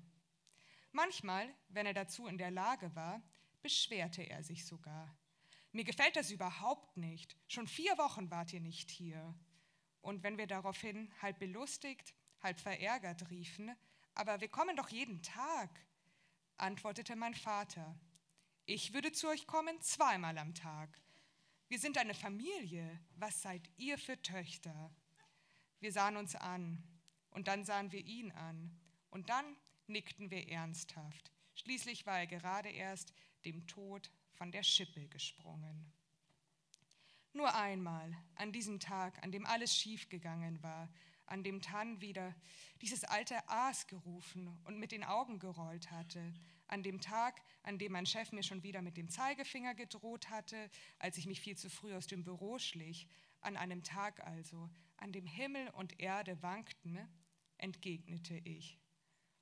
Manchmal, 0.92 1.48
wenn 1.68 1.86
er 1.86 1.94
dazu 1.94 2.26
in 2.26 2.38
der 2.38 2.50
Lage 2.50 2.94
war, 2.94 3.22
beschwerte 3.62 4.22
er 4.22 4.42
sich 4.42 4.66
sogar. 4.66 5.16
Mir 5.72 5.84
gefällt 5.84 6.16
das 6.16 6.30
überhaupt 6.30 6.96
nicht. 6.96 7.36
Schon 7.48 7.66
vier 7.66 7.96
Wochen 7.98 8.30
wart 8.30 8.52
ihr 8.52 8.60
nicht 8.60 8.90
hier. 8.90 9.34
Und 10.02 10.22
wenn 10.22 10.36
wir 10.36 10.46
daraufhin 10.46 11.10
halb 11.22 11.38
belustigt, 11.38 12.14
halb 12.42 12.60
verärgert 12.60 13.30
riefen, 13.30 13.74
aber 14.14 14.40
wir 14.40 14.48
kommen 14.48 14.76
doch 14.76 14.90
jeden 14.90 15.22
Tag, 15.22 15.70
antwortete 16.58 17.16
mein 17.16 17.34
Vater. 17.34 17.98
Ich 18.66 18.92
würde 18.92 19.12
zu 19.12 19.28
euch 19.28 19.46
kommen 19.46 19.80
zweimal 19.80 20.36
am 20.38 20.54
Tag. 20.54 21.00
Wir 21.72 21.78
sind 21.78 21.96
eine 21.96 22.12
Familie. 22.12 23.00
Was 23.16 23.40
seid 23.40 23.62
ihr 23.78 23.96
für 23.96 24.20
Töchter? 24.20 24.94
Wir 25.80 25.90
sahen 25.90 26.18
uns 26.18 26.34
an 26.34 26.82
und 27.30 27.48
dann 27.48 27.64
sahen 27.64 27.92
wir 27.92 28.04
ihn 28.04 28.30
an 28.32 28.78
und 29.08 29.30
dann 29.30 29.56
nickten 29.86 30.30
wir 30.30 30.50
ernsthaft. 30.50 31.32
Schließlich 31.54 32.04
war 32.04 32.18
er 32.18 32.26
gerade 32.26 32.68
erst 32.68 33.14
dem 33.46 33.66
Tod 33.66 34.10
von 34.34 34.52
der 34.52 34.62
Schippe 34.62 35.08
gesprungen. 35.08 35.90
Nur 37.32 37.54
einmal, 37.54 38.14
an 38.34 38.52
diesem 38.52 38.78
Tag, 38.78 39.22
an 39.22 39.32
dem 39.32 39.46
alles 39.46 39.74
schiefgegangen 39.74 40.62
war, 40.62 40.90
an 41.24 41.42
dem 41.42 41.62
Tan 41.62 42.02
wieder 42.02 42.34
dieses 42.82 43.02
alte 43.04 43.48
Aas 43.48 43.86
gerufen 43.86 44.60
und 44.64 44.78
mit 44.78 44.92
den 44.92 45.04
Augen 45.04 45.38
gerollt 45.38 45.90
hatte, 45.90 46.34
an 46.72 46.82
dem 46.82 47.02
Tag, 47.02 47.42
an 47.62 47.78
dem 47.78 47.92
mein 47.92 48.06
Chef 48.06 48.32
mir 48.32 48.42
schon 48.42 48.62
wieder 48.62 48.80
mit 48.80 48.96
dem 48.96 49.10
Zeigefinger 49.10 49.74
gedroht 49.74 50.30
hatte, 50.30 50.70
als 50.98 51.18
ich 51.18 51.26
mich 51.26 51.40
viel 51.40 51.56
zu 51.56 51.68
früh 51.68 51.94
aus 51.94 52.06
dem 52.06 52.24
Büro 52.24 52.58
schlich, 52.58 53.06
an 53.42 53.58
einem 53.58 53.82
Tag 53.82 54.26
also, 54.26 54.70
an 54.96 55.12
dem 55.12 55.26
Himmel 55.26 55.68
und 55.70 56.00
Erde 56.00 56.42
wankten, 56.42 56.98
entgegnete 57.58 58.38
ich. 58.38 58.78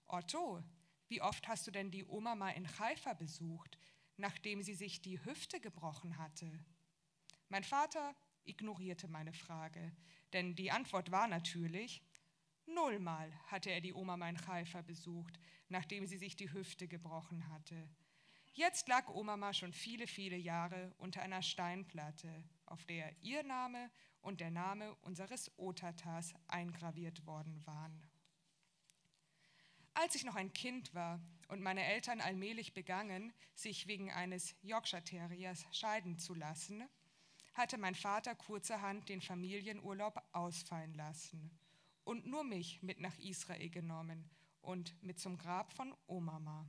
Otto, 0.08 0.60
wie 1.06 1.22
oft 1.22 1.46
hast 1.46 1.68
du 1.68 1.70
denn 1.70 1.92
die 1.92 2.04
Oma 2.04 2.34
mal 2.34 2.50
in 2.50 2.66
Haifa 2.78 3.14
besucht, 3.14 3.78
nachdem 4.16 4.62
sie 4.62 4.74
sich 4.74 5.00
die 5.00 5.24
Hüfte 5.24 5.60
gebrochen 5.60 6.18
hatte? 6.18 6.50
Mein 7.48 7.62
Vater 7.62 8.16
ignorierte 8.42 9.06
meine 9.06 9.32
Frage, 9.32 9.92
denn 10.32 10.56
die 10.56 10.72
Antwort 10.72 11.12
war 11.12 11.28
natürlich, 11.28 12.02
nullmal 12.66 13.32
hatte 13.46 13.70
er 13.70 13.80
die 13.80 13.94
Oma 13.94 14.16
mein 14.16 14.46
Haifa 14.46 14.82
besucht, 14.82 15.38
nachdem 15.68 16.06
sie 16.06 16.18
sich 16.18 16.36
die 16.36 16.52
Hüfte 16.52 16.88
gebrochen 16.88 17.48
hatte. 17.48 17.88
Jetzt 18.52 18.88
lag 18.88 19.08
Oma 19.08 19.52
schon 19.52 19.72
viele, 19.72 20.06
viele 20.06 20.36
Jahre 20.36 20.92
unter 20.98 21.22
einer 21.22 21.42
Steinplatte, 21.42 22.44
auf 22.66 22.84
der 22.84 23.14
ihr 23.22 23.42
Name 23.42 23.90
und 24.22 24.40
der 24.40 24.50
Name 24.50 24.94
unseres 25.02 25.50
Otatas 25.56 26.34
eingraviert 26.48 27.26
worden 27.26 27.64
waren. 27.66 28.02
Als 29.94 30.14
ich 30.14 30.24
noch 30.24 30.34
ein 30.34 30.52
Kind 30.52 30.94
war 30.94 31.20
und 31.48 31.62
meine 31.62 31.84
Eltern 31.84 32.20
allmählich 32.20 32.74
begannen, 32.74 33.32
sich 33.54 33.86
wegen 33.86 34.10
eines 34.10 34.54
Yorkshire 34.62 35.04
Terriers 35.04 35.64
scheiden 35.72 36.18
zu 36.18 36.34
lassen, 36.34 36.88
hatte 37.54 37.78
mein 37.78 37.94
Vater 37.94 38.34
kurzerhand 38.34 39.08
den 39.08 39.20
Familienurlaub 39.20 40.22
ausfallen 40.32 40.94
lassen 40.94 41.50
und 42.10 42.26
nur 42.26 42.42
mich 42.42 42.82
mit 42.82 42.98
nach 42.98 43.16
Israel 43.20 43.70
genommen 43.70 44.28
und 44.62 45.00
mit 45.00 45.20
zum 45.20 45.38
Grab 45.38 45.72
von 45.72 45.94
Omama. 46.08 46.68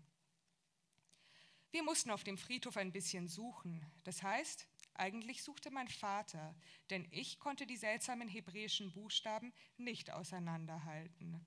Wir 1.71 1.81
mussten 1.81 2.11
auf 2.11 2.23
dem 2.23 2.37
Friedhof 2.37 2.77
ein 2.77 2.91
bisschen 2.91 3.27
suchen. 3.27 3.83
Das 4.03 4.21
heißt, 4.21 4.67
eigentlich 4.93 5.41
suchte 5.41 5.71
mein 5.71 5.87
Vater, 5.87 6.53
denn 6.91 7.07
ich 7.09 7.39
konnte 7.39 7.65
die 7.65 7.77
seltsamen 7.77 8.27
hebräischen 8.27 8.93
Buchstaben 8.93 9.51
nicht 9.77 10.11
auseinanderhalten. 10.11 11.43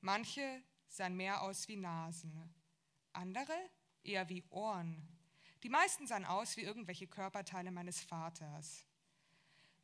Manche 0.00 0.62
sahen 0.86 1.16
mehr 1.16 1.42
aus 1.42 1.66
wie 1.66 1.76
Nasen, 1.76 2.54
andere 3.12 3.58
eher 4.04 4.28
wie 4.28 4.44
Ohren 4.50 5.16
die 5.62 5.68
meisten 5.68 6.06
sahen 6.06 6.24
aus 6.24 6.56
wie 6.56 6.62
irgendwelche 6.62 7.08
Körperteile 7.08 7.72
meines 7.72 8.00
Vaters. 8.00 8.86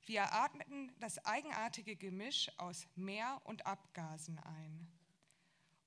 Wir 0.05 0.33
atmeten 0.33 0.93
das 0.99 1.25
eigenartige 1.25 1.95
Gemisch 1.95 2.51
aus 2.59 2.89
Meer 2.97 3.41
und 3.45 3.67
Abgasen 3.67 4.39
ein. 4.41 4.91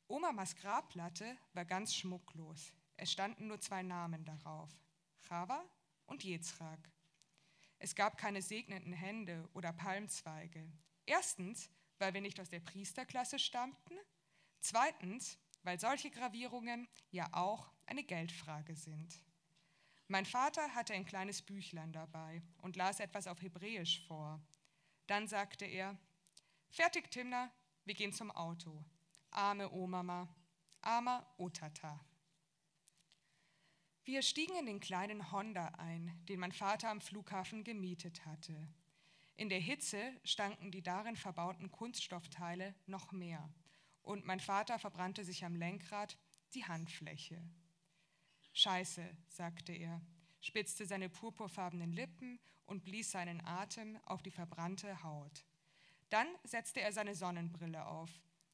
Omamas 0.07 0.55
Grabplatte 0.55 1.35
war 1.53 1.65
ganz 1.65 1.93
schmucklos. 1.93 2.71
Es 2.95 3.11
standen 3.11 3.47
nur 3.47 3.59
zwei 3.59 3.83
Namen 3.83 4.23
darauf, 4.23 4.69
Chava 5.27 5.65
und 6.05 6.23
Jezrak. 6.23 6.79
Es 7.77 7.93
gab 7.93 8.17
keine 8.17 8.41
segnenden 8.41 8.93
Hände 8.93 9.49
oder 9.53 9.73
Palmzweige. 9.73 10.65
Erstens, 11.05 11.69
weil 11.99 12.13
wir 12.13 12.21
nicht 12.21 12.39
aus 12.39 12.49
der 12.49 12.61
Priesterklasse 12.61 13.37
stammten. 13.37 13.95
Zweitens, 14.61 15.37
weil 15.63 15.77
solche 15.77 16.09
Gravierungen 16.09 16.87
ja 17.11 17.27
auch 17.33 17.69
eine 17.85 18.03
Geldfrage 18.03 18.75
sind. 18.75 19.21
Mein 20.07 20.25
Vater 20.25 20.75
hatte 20.75 20.93
ein 20.93 21.05
kleines 21.05 21.41
Büchlein 21.41 21.91
dabei 21.91 22.43
und 22.61 22.75
las 22.75 22.99
etwas 22.99 23.27
auf 23.27 23.41
Hebräisch 23.41 24.05
vor. 24.07 24.39
Dann 25.07 25.27
sagte 25.27 25.65
er, 25.65 25.97
fertig, 26.69 27.09
Timna, 27.09 27.51
wir 27.85 27.95
gehen 27.95 28.13
zum 28.13 28.31
Auto. 28.31 28.85
Arme 29.31 29.71
Omama, 29.71 30.27
armer 30.81 31.25
Otata. 31.37 32.05
Wir 34.03 34.21
stiegen 34.21 34.55
in 34.55 34.67
den 34.67 34.79
kleinen 34.79 35.31
Honda 35.31 35.69
ein, 35.79 36.23
den 36.29 36.39
mein 36.39 36.51
Vater 36.51 36.89
am 36.89 37.01
Flughafen 37.01 37.63
gemietet 37.63 38.25
hatte. 38.25 38.67
In 39.35 39.49
der 39.49 39.59
Hitze 39.59 39.99
stanken 40.23 40.71
die 40.71 40.83
darin 40.83 41.15
verbauten 41.15 41.71
Kunststoffteile 41.71 42.75
noch 42.85 43.11
mehr 43.11 43.51
und 44.05 44.25
mein 44.25 44.39
Vater 44.39 44.79
verbrannte 44.79 45.25
sich 45.25 45.43
am 45.43 45.55
Lenkrad 45.55 46.17
die 46.53 46.65
Handfläche. 46.65 47.41
Scheiße, 48.57 49.05
sagte 49.27 49.73
er, 49.73 50.01
spitzte 50.39 50.85
seine 50.85 51.09
purpurfarbenen 51.09 51.91
Lippen 51.91 52.39
und 52.65 52.85
blies 52.85 53.11
seinen 53.11 53.45
Atem 53.45 53.99
auf 54.05 54.23
die 54.23 54.31
verbrannte 54.31 55.03
Haut. 55.03 55.43
Dann 56.09 56.27
setzte 56.45 56.79
er 56.79 56.93
seine 56.93 57.15
Sonnenbrille 57.15 57.85
auf. 57.85 58.09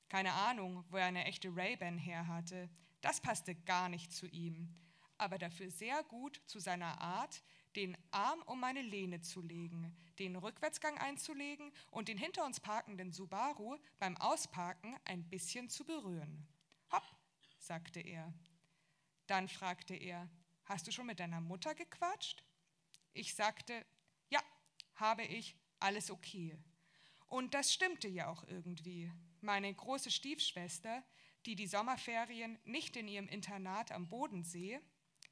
Keine 0.10 0.34
Ahnung, 0.34 0.84
wo 0.90 0.98
er 0.98 1.06
eine 1.06 1.26
echte 1.26 1.56
Ray-Ban 1.56 2.00
her 2.00 2.28
hatte. 2.28 2.68
Das 3.02 3.22
passte 3.22 3.54
gar 3.54 3.90
nicht 3.90 4.12
zu 4.12 4.26
ihm, 4.26 4.74
aber 5.20 5.38
dafür 5.38 5.70
sehr 5.70 6.04
gut 6.06 6.42
zu 6.48 6.58
seiner 6.58 7.00
Art, 7.00 7.44
den 7.76 7.96
Arm 8.10 8.42
um 8.48 8.60
meine 8.60 8.82
Lehne 8.82 9.22
zu 9.22 9.40
legen, 9.40 9.96
den 10.18 10.36
Rückwärtsgang 10.36 10.98
einzulegen 10.98 11.72
und 11.92 12.08
den 12.08 12.18
hinter 12.18 12.44
uns 12.44 12.60
parkenden 12.60 13.12
Subaru 13.12 13.78
beim 14.00 14.18
Ausparken 14.18 14.98
ein 15.06 15.30
bisschen 15.30 15.70
zu 15.70 15.86
berühren. 15.86 16.48
Hopp, 16.92 17.06
sagte 17.60 18.00
er. 18.00 18.34
Dann 19.32 19.48
fragte 19.48 19.96
er, 19.96 20.30
hast 20.66 20.88
du 20.88 20.92
schon 20.92 21.06
mit 21.06 21.22
deiner 21.22 21.40
Mutter 21.40 21.74
gequatscht? 21.74 22.44
Ich 23.14 23.34
sagte, 23.34 23.86
ja, 24.30 24.42
habe 24.96 25.24
ich, 25.24 25.56
alles 25.80 26.12
okay. 26.12 26.58
Und 27.28 27.54
das 27.54 27.72
stimmte 27.72 28.10
ja 28.10 28.28
auch 28.28 28.44
irgendwie. 28.44 29.10
Meine 29.40 29.74
große 29.74 30.12
Stiefschwester, 30.12 31.02
die 31.46 31.56
die 31.56 31.68
Sommerferien 31.68 32.60
nicht 32.66 32.98
in 32.98 33.08
ihrem 33.08 33.30
Internat 33.30 33.94
am 33.94 34.10
Bodensee, 34.10 34.82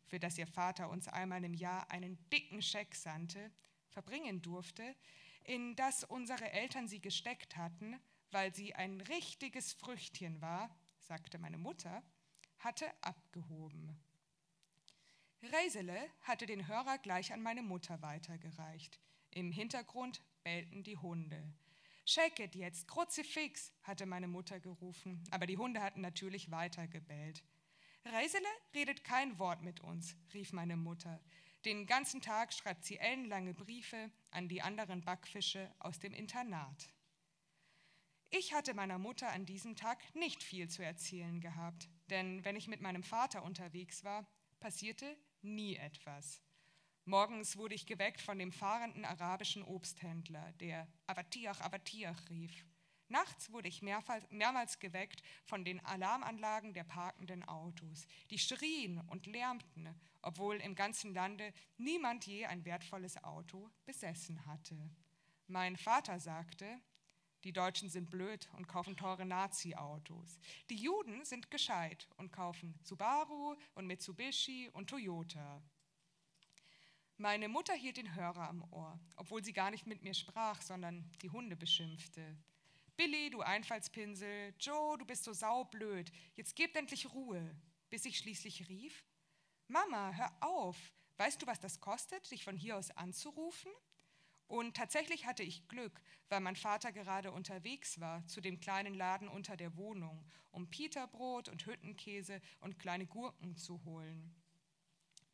für 0.05 0.17
das 0.17 0.37
ihr 0.37 0.47
Vater 0.47 0.89
uns 0.89 1.09
einmal 1.09 1.43
im 1.43 1.53
Jahr 1.53 1.91
einen 1.91 2.17
dicken 2.29 2.61
Scheck 2.61 2.95
sandte, 2.95 3.51
verbringen 3.89 4.41
durfte, 4.41 4.95
in 5.43 5.75
das 5.75 6.05
unsere 6.05 6.49
Eltern 6.49 6.87
sie 6.87 7.01
gesteckt 7.01 7.57
hatten, 7.57 7.99
weil 8.31 8.55
sie 8.55 8.73
ein 8.73 9.01
richtiges 9.01 9.73
Früchtchen 9.73 10.39
war, 10.39 10.73
sagte 10.99 11.37
meine 11.37 11.57
Mutter, 11.57 12.01
hatte 12.59 12.91
abgehoben. 13.01 13.99
Reisele 15.41 16.09
hatte 16.21 16.45
den 16.45 16.67
Hörer 16.67 16.97
gleich 16.97 17.33
an 17.33 17.41
meine 17.41 17.63
Mutter 17.63 18.01
weitergereicht. 18.01 18.99
Im 19.31 19.51
Hintergrund 19.51 20.21
bellten 20.43 20.83
die 20.83 20.97
Hunde. 20.97 21.53
Shake 22.05 22.39
it 22.39 22.55
jetzt, 22.55 22.87
Kruzifix, 22.87 23.71
hatte 23.83 24.05
meine 24.05 24.27
Mutter 24.27 24.59
gerufen, 24.59 25.23
aber 25.31 25.45
die 25.45 25.57
Hunde 25.57 25.81
hatten 25.81 26.01
natürlich 26.01 26.49
weiter 26.51 26.87
gebellt. 26.87 27.43
Reisele 28.03 28.47
redet 28.73 29.03
kein 29.03 29.37
Wort 29.37 29.61
mit 29.61 29.81
uns, 29.81 30.15
rief 30.33 30.51
meine 30.51 30.75
Mutter. 30.75 31.21
Den 31.65 31.85
ganzen 31.85 32.21
Tag 32.21 32.53
schreibt 32.53 32.85
sie 32.85 32.97
ellenlange 32.97 33.53
Briefe 33.53 34.11
an 34.31 34.47
die 34.47 34.61
anderen 34.61 35.01
Backfische 35.03 35.71
aus 35.79 35.99
dem 35.99 36.13
Internat. 36.13 36.89
Ich 38.31 38.53
hatte 38.53 38.73
meiner 38.73 38.97
Mutter 38.97 39.29
an 39.31 39.45
diesem 39.45 39.75
Tag 39.75 39.99
nicht 40.15 40.43
viel 40.43 40.69
zu 40.69 40.83
erzählen 40.83 41.41
gehabt, 41.41 41.89
denn 42.09 42.43
wenn 42.45 42.55
ich 42.55 42.67
mit 42.67 42.81
meinem 42.81 43.03
Vater 43.03 43.43
unterwegs 43.43 44.03
war, 44.03 44.27
passierte 44.59 45.17
nie 45.41 45.75
etwas. 45.75 46.41
Morgens 47.05 47.57
wurde 47.57 47.75
ich 47.75 47.85
geweckt 47.85 48.21
von 48.21 48.37
dem 48.37 48.51
fahrenden 48.51 49.05
arabischen 49.05 49.63
Obsthändler, 49.63 50.51
der 50.59 50.87
Avatiach, 51.07 51.61
Avatiach 51.61 52.29
rief. 52.29 52.65
Nachts 53.07 53.51
wurde 53.51 53.67
ich 53.67 53.81
mehrmals 53.81 54.77
geweckt 54.77 55.23
von 55.43 55.65
den 55.65 55.83
Alarmanlagen 55.83 56.73
der 56.73 56.83
parkenden 56.83 57.43
Autos. 57.43 58.05
Die 58.29 58.37
schrien 58.37 59.01
und 59.07 59.25
lärmten, 59.25 59.99
obwohl 60.21 60.57
im 60.57 60.75
ganzen 60.75 61.15
Lande 61.15 61.51
niemand 61.77 62.27
je 62.27 62.45
ein 62.45 62.63
wertvolles 62.65 63.23
Auto 63.23 63.71
besessen 63.85 64.45
hatte. 64.45 64.77
Mein 65.47 65.75
Vater 65.75 66.19
sagte, 66.19 66.79
die 67.43 67.53
Deutschen 67.53 67.89
sind 67.89 68.09
blöd 68.09 68.49
und 68.57 68.67
kaufen 68.67 68.97
teure 68.97 69.25
Nazi-Autos. 69.25 70.39
Die 70.69 70.75
Juden 70.75 71.23
sind 71.25 71.51
gescheit 71.51 72.07
und 72.17 72.31
kaufen 72.31 72.77
Subaru 72.83 73.55
und 73.75 73.87
Mitsubishi 73.87 74.69
und 74.73 74.89
Toyota. 74.89 75.61
Meine 77.17 77.49
Mutter 77.49 77.73
hielt 77.73 77.97
den 77.97 78.15
Hörer 78.15 78.47
am 78.47 78.63
Ohr, 78.71 78.99
obwohl 79.17 79.43
sie 79.43 79.53
gar 79.53 79.71
nicht 79.71 79.85
mit 79.85 80.03
mir 80.03 80.13
sprach, 80.13 80.61
sondern 80.61 81.11
die 81.21 81.29
Hunde 81.29 81.55
beschimpfte. 81.55 82.37
Billy, 82.95 83.29
du 83.29 83.41
Einfallspinsel, 83.41 84.53
Joe, 84.59 84.97
du 84.97 85.05
bist 85.05 85.23
so 85.23 85.33
saublöd, 85.33 86.11
jetzt 86.35 86.55
gebt 86.55 86.75
endlich 86.75 87.11
Ruhe, 87.13 87.55
bis 87.89 88.05
ich 88.05 88.17
schließlich 88.17 88.67
rief, 88.69 89.05
Mama, 89.67 90.11
hör 90.13 90.31
auf, 90.41 90.77
weißt 91.17 91.41
du, 91.41 91.45
was 91.45 91.59
das 91.59 91.79
kostet, 91.79 92.29
dich 92.31 92.43
von 92.43 92.57
hier 92.57 92.77
aus 92.77 92.91
anzurufen? 92.91 93.71
Und 94.49 94.75
tatsächlich 94.75 95.27
hatte 95.27 95.43
ich 95.43 95.67
Glück, 95.67 96.01
weil 96.27 96.39
mein 96.39 96.55
Vater 96.55 96.91
gerade 96.91 97.31
unterwegs 97.31 97.99
war 97.99 98.25
zu 98.25 98.41
dem 98.41 98.59
kleinen 98.59 98.95
Laden 98.95 99.27
unter 99.27 99.55
der 99.55 99.77
Wohnung, 99.77 100.25
um 100.49 100.67
Peterbrot 100.67 101.49
und 101.49 101.67
Hüttenkäse 101.67 102.41
und 102.59 102.79
kleine 102.79 103.05
Gurken 103.05 103.55
zu 103.55 103.85
holen. 103.85 104.35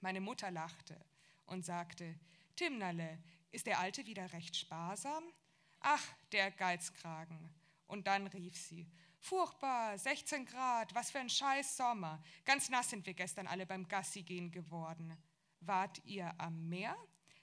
Meine 0.02 0.20
Mutter 0.20 0.52
lachte 0.52 1.00
und 1.46 1.64
sagte, 1.64 2.20
Timnerle, 2.58 3.24
ist 3.54 3.68
der 3.68 3.80
Alte 3.80 4.06
wieder 4.06 4.34
recht 4.34 4.58
sparsam? 4.58 5.24
Ach, 5.80 6.06
der 6.34 6.52
Geizkragen. 6.52 7.56
Und 7.88 8.08
dann 8.08 8.28
rief 8.28 8.58
sie, 8.58 8.86
Furchtbar, 9.20 9.98
16 9.98 10.46
Grad, 10.46 10.94
was 10.94 11.12
für 11.12 11.20
ein 11.20 11.30
scheiß 11.30 11.78
Sommer. 11.78 12.22
Ganz 12.44 12.70
nass 12.70 12.90
sind 12.90 13.06
wir 13.06 13.14
gestern 13.14 13.48
alle 13.48 13.66
beim 13.66 13.88
Gassi 13.88 14.24
gehen 14.24 14.52
geworden. 14.52 15.18
Wart 15.62 16.02
ihr 16.04 16.34
am 16.38 16.68
Meer? 16.68 16.98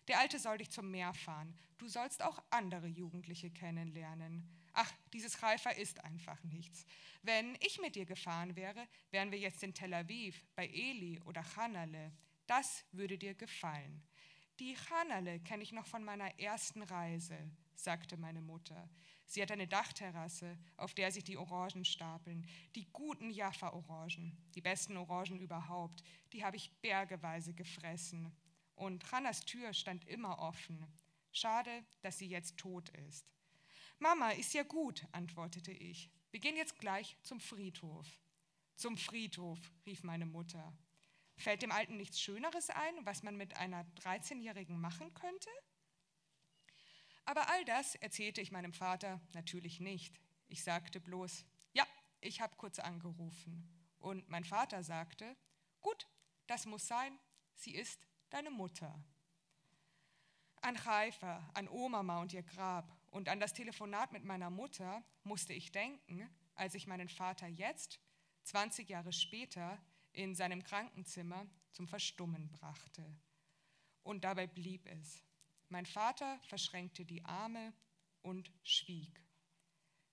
Der 0.08 0.18
Alte 0.18 0.38
soll 0.38 0.58
dich 0.58 0.70
zum 0.70 0.90
Meer 0.90 1.14
fahren. 1.14 1.56
Du 1.78 1.88
sollst 1.88 2.22
auch 2.22 2.42
andere 2.50 2.86
Jugendliche 2.86 3.50
kennenlernen. 3.50 4.48
Ach, 4.72 4.90
dieses 5.12 5.42
Reifer 5.42 5.76
ist 5.76 6.02
einfach 6.04 6.42
nichts. 6.44 6.84
Wenn 7.22 7.56
ich 7.60 7.80
mit 7.80 7.94
dir 7.94 8.06
gefahren 8.06 8.56
wäre, 8.56 8.86
wären 9.10 9.30
wir 9.30 9.38
jetzt 9.38 9.62
in 9.62 9.74
Tel 9.74 9.94
Aviv, 9.94 10.44
bei 10.54 10.66
Eli 10.66 11.20
oder 11.24 11.44
Chanale. 11.44 12.12
Das 12.46 12.84
würde 12.92 13.18
dir 13.18 13.34
gefallen. 13.34 14.02
Die 14.58 14.76
Chanale 14.76 15.40
kenne 15.40 15.62
ich 15.62 15.72
noch 15.72 15.86
von 15.86 16.04
meiner 16.04 16.38
ersten 16.38 16.82
Reise 16.82 17.36
sagte 17.82 18.16
meine 18.16 18.40
Mutter. 18.40 18.88
Sie 19.26 19.42
hat 19.42 19.50
eine 19.50 19.66
Dachterrasse, 19.66 20.58
auf 20.76 20.94
der 20.94 21.10
sich 21.10 21.24
die 21.24 21.36
Orangen 21.36 21.84
stapeln, 21.84 22.46
die 22.74 22.86
guten 22.92 23.30
Jaffa-Orangen, 23.30 24.36
die 24.54 24.60
besten 24.60 24.96
Orangen 24.96 25.38
überhaupt, 25.38 26.02
die 26.32 26.44
habe 26.44 26.56
ich 26.56 26.70
bergeweise 26.80 27.54
gefressen. 27.54 28.32
Und 28.74 29.10
Hannas 29.12 29.44
Tür 29.44 29.72
stand 29.72 30.06
immer 30.08 30.38
offen. 30.38 30.86
Schade, 31.32 31.84
dass 32.02 32.18
sie 32.18 32.28
jetzt 32.28 32.56
tot 32.56 32.88
ist. 32.90 33.26
Mama, 33.98 34.30
ist 34.30 34.54
ja 34.54 34.64
gut, 34.64 35.06
antwortete 35.12 35.72
ich. 35.72 36.10
Wir 36.30 36.40
gehen 36.40 36.56
jetzt 36.56 36.78
gleich 36.78 37.16
zum 37.22 37.40
Friedhof. 37.40 38.06
Zum 38.74 38.96
Friedhof, 38.96 39.58
rief 39.86 40.02
meine 40.02 40.26
Mutter. 40.26 40.72
Fällt 41.36 41.62
dem 41.62 41.72
Alten 41.72 41.96
nichts 41.96 42.20
Schöneres 42.20 42.70
ein, 42.70 43.06
was 43.06 43.22
man 43.22 43.36
mit 43.36 43.56
einer 43.56 43.84
13-Jährigen 44.00 44.80
machen 44.80 45.12
könnte? 45.14 45.50
Aber 47.24 47.48
all 47.48 47.64
das 47.64 47.94
erzählte 47.96 48.40
ich 48.40 48.50
meinem 48.50 48.72
Vater 48.72 49.20
natürlich 49.32 49.80
nicht. 49.80 50.18
Ich 50.48 50.62
sagte 50.62 51.00
bloß, 51.00 51.44
ja, 51.72 51.86
ich 52.20 52.40
habe 52.40 52.56
kurz 52.56 52.78
angerufen. 52.78 53.68
Und 53.98 54.28
mein 54.28 54.44
Vater 54.44 54.82
sagte, 54.82 55.36
gut, 55.80 56.08
das 56.46 56.66
muss 56.66 56.86
sein, 56.86 57.18
sie 57.54 57.74
ist 57.74 58.00
deine 58.32 58.50
Mutter. 58.50 58.92
An 60.62 60.84
Haifa, 60.84 61.50
an 61.54 61.68
Omama 61.68 62.20
und 62.20 62.32
ihr 62.32 62.42
Grab 62.42 62.96
und 63.10 63.28
an 63.28 63.40
das 63.40 63.52
Telefonat 63.52 64.12
mit 64.12 64.24
meiner 64.24 64.48
Mutter 64.48 65.04
musste 65.22 65.52
ich 65.52 65.72
denken, 65.72 66.28
als 66.54 66.74
ich 66.74 66.86
meinen 66.86 67.08
Vater 67.08 67.46
jetzt, 67.46 68.00
20 68.44 68.88
Jahre 68.88 69.12
später, 69.12 69.78
in 70.12 70.34
seinem 70.34 70.62
Krankenzimmer 70.62 71.46
zum 71.72 71.88
Verstummen 71.88 72.50
brachte. 72.52 73.04
Und 74.02 74.24
dabei 74.24 74.46
blieb 74.46 74.86
es. 74.86 75.22
Mein 75.68 75.86
Vater 75.86 76.38
verschränkte 76.42 77.04
die 77.04 77.24
Arme 77.24 77.72
und 78.20 78.52
schwieg. 78.62 79.24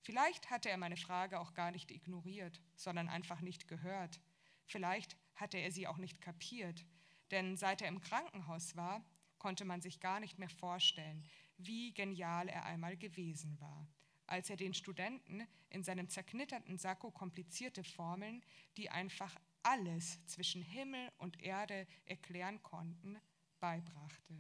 Vielleicht 0.02 0.50
hatte 0.50 0.70
er 0.70 0.78
meine 0.78 0.98
Frage 0.98 1.40
auch 1.40 1.54
gar 1.54 1.72
nicht 1.72 1.92
ignoriert, 1.92 2.62
sondern 2.76 3.10
einfach 3.10 3.42
nicht 3.42 3.68
gehört. 3.68 4.22
Vielleicht 4.66 5.18
hatte 5.36 5.58
er 5.58 5.72
sie 5.72 5.88
auch 5.88 5.98
nicht 5.98 6.22
kapiert, 6.22 6.86
denn 7.32 7.58
seit 7.58 7.82
er 7.82 7.88
im 7.88 8.02
Krankenhaus 8.02 8.76
war, 8.76 9.04
konnte 9.38 9.66
man 9.66 9.82
sich 9.82 10.00
gar 10.00 10.20
nicht 10.20 10.38
mehr 10.38 10.50
vorstellen, 10.50 11.26
wie 11.58 11.94
genial 11.94 12.48
er 12.48 12.66
einmal 12.66 12.98
gewesen 12.98 13.60
war, 13.60 13.88
als 14.28 14.50
er 14.50 14.58
den 14.58 14.74
Studenten 14.74 15.48
in 15.70 15.84
seinem 15.84 16.10
zerknitterten 16.10 16.78
Sakko 16.78 17.12
komplizierte 17.12 17.84
Formeln, 17.84 18.44
die 18.78 18.90
einfach 18.90 19.36
alles 19.64 20.24
zwischen 20.26 20.62
Himmel 20.62 21.12
und 21.18 21.42
Erde 21.42 21.88
erklären 22.06 22.62
konnten, 22.64 23.20
beibrachte. 23.60 24.36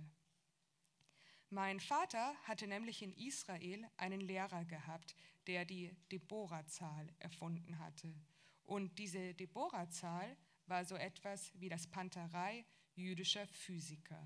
Mein 1.50 1.80
Vater 1.80 2.36
hatte 2.44 2.68
nämlich 2.68 3.02
in 3.02 3.14
Israel 3.14 3.90
einen 3.98 4.22
Lehrer 4.22 4.66
gehabt, 4.66 5.16
der 5.48 5.66
die 5.66 5.96
Deborah-Zahl 6.12 7.12
erfunden 7.18 7.80
hatte. 7.80 8.14
Und 8.66 9.00
diese 9.00 9.34
Deborah-Zahl 9.34 10.38
war 10.68 10.86
so 10.86 10.96
etwas 10.96 11.52
wie 11.56 11.70
das 11.70 11.88
Panterei 11.88 12.66
jüdischer 13.00 13.48
Physiker. 13.48 14.22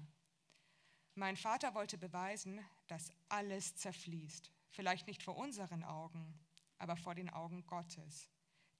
Mein 1.15 1.37
Vater 1.37 1.75
wollte 1.75 1.97
beweisen, 1.97 2.59
dass 2.87 3.11
alles 3.29 3.75
zerfließt, 3.75 4.51
vielleicht 4.71 5.07
nicht 5.07 5.21
vor 5.21 5.37
unseren 5.37 5.83
Augen, 5.83 6.39
aber 6.79 6.97
vor 6.97 7.13
den 7.13 7.29
Augen 7.29 7.65
Gottes. 7.67 8.29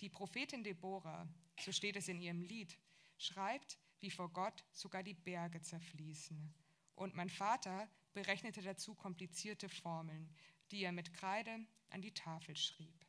Die 0.01 0.09
Prophetin 0.09 0.63
Deborah, 0.63 1.27
so 1.59 1.71
steht 1.71 1.95
es 1.95 2.07
in 2.07 2.19
ihrem 2.19 2.41
Lied, 2.41 2.77
schreibt, 3.17 3.77
wie 3.99 4.09
vor 4.09 4.29
Gott 4.29 4.65
sogar 4.71 5.03
die 5.03 5.13
Berge 5.13 5.61
zerfließen. 5.61 6.53
Und 6.95 7.15
mein 7.15 7.29
Vater 7.29 7.87
berechnete 8.13 8.61
dazu 8.61 8.95
komplizierte 8.95 9.69
Formeln, 9.69 10.35
die 10.71 10.83
er 10.83 10.91
mit 10.91 11.13
Kreide 11.13 11.65
an 11.89 12.01
die 12.01 12.13
Tafel 12.13 12.55
schrieb. 12.55 13.05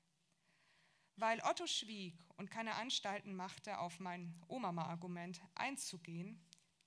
Weil 1.17 1.41
Otto 1.43 1.67
schwieg 1.67 2.19
und 2.37 2.51
keine 2.51 2.75
Anstalten 2.75 3.35
machte, 3.35 3.79
auf 3.79 4.01
mein 4.01 4.35
Omama-Argument 4.49 5.41
einzugehen, 5.55 6.45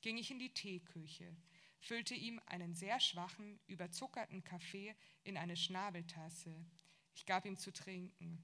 ging 0.07 0.19
ich 0.19 0.31
in 0.31 0.39
die 0.39 0.53
Teeküche, 0.53 1.35
füllte 1.81 2.15
ihm 2.15 2.39
einen 2.45 2.73
sehr 2.73 2.97
schwachen, 3.01 3.59
überzuckerten 3.67 4.41
Kaffee 4.41 4.95
in 5.25 5.35
eine 5.35 5.57
Schnabeltasse. 5.57 6.55
Ich 7.13 7.25
gab 7.25 7.45
ihm 7.45 7.57
zu 7.57 7.73
trinken. 7.73 8.41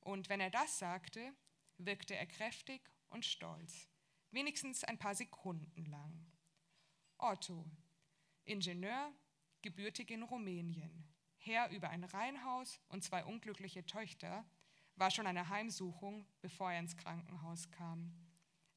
Und 0.00 0.28
wenn 0.28 0.40
er 0.40 0.50
das 0.50 0.78
sagte, 0.78 1.32
wirkte 1.78 2.14
er 2.14 2.26
kräftig 2.26 2.82
und 3.08 3.24
stolz, 3.24 3.88
wenigstens 4.30 4.84
ein 4.84 4.98
paar 4.98 5.14
Sekunden 5.14 5.86
lang. 5.86 6.26
Otto, 7.18 7.64
Ingenieur, 8.44 9.12
gebürtig 9.62 10.10
in 10.10 10.24
Rumänien, 10.24 11.08
Herr 11.38 11.70
über 11.70 11.90
ein 11.90 12.04
Reihenhaus 12.04 12.80
und 12.88 13.04
zwei 13.04 13.24
unglückliche 13.24 13.86
Töchter, 13.86 14.44
war 14.96 15.10
schon 15.10 15.26
eine 15.26 15.48
Heimsuchung, 15.48 16.26
bevor 16.40 16.72
er 16.72 16.80
ins 16.80 16.96
Krankenhaus 16.96 17.70
kam. 17.70 18.12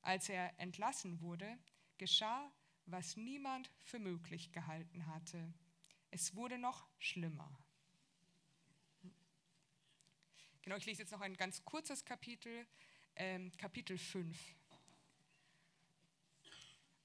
Als 0.01 0.29
er 0.29 0.57
entlassen 0.59 1.19
wurde, 1.21 1.57
geschah, 1.97 2.51
was 2.85 3.17
niemand 3.17 3.71
für 3.79 3.99
möglich 3.99 4.51
gehalten 4.51 5.07
hatte. 5.07 5.53
Es 6.11 6.35
wurde 6.35 6.59
noch 6.59 6.87
schlimmer. 6.99 7.64
Genau, 10.65 10.77
ich 10.77 10.87
lese 10.87 11.03
jetzt 11.03 11.11
noch 11.11 11.21
ein 11.21 11.37
ganz 11.37 11.63
kurzes 11.63 12.05
Kapitel, 12.05 12.65
ähm, 13.15 13.51
Kapitel 13.55 13.99
5. 13.99 14.35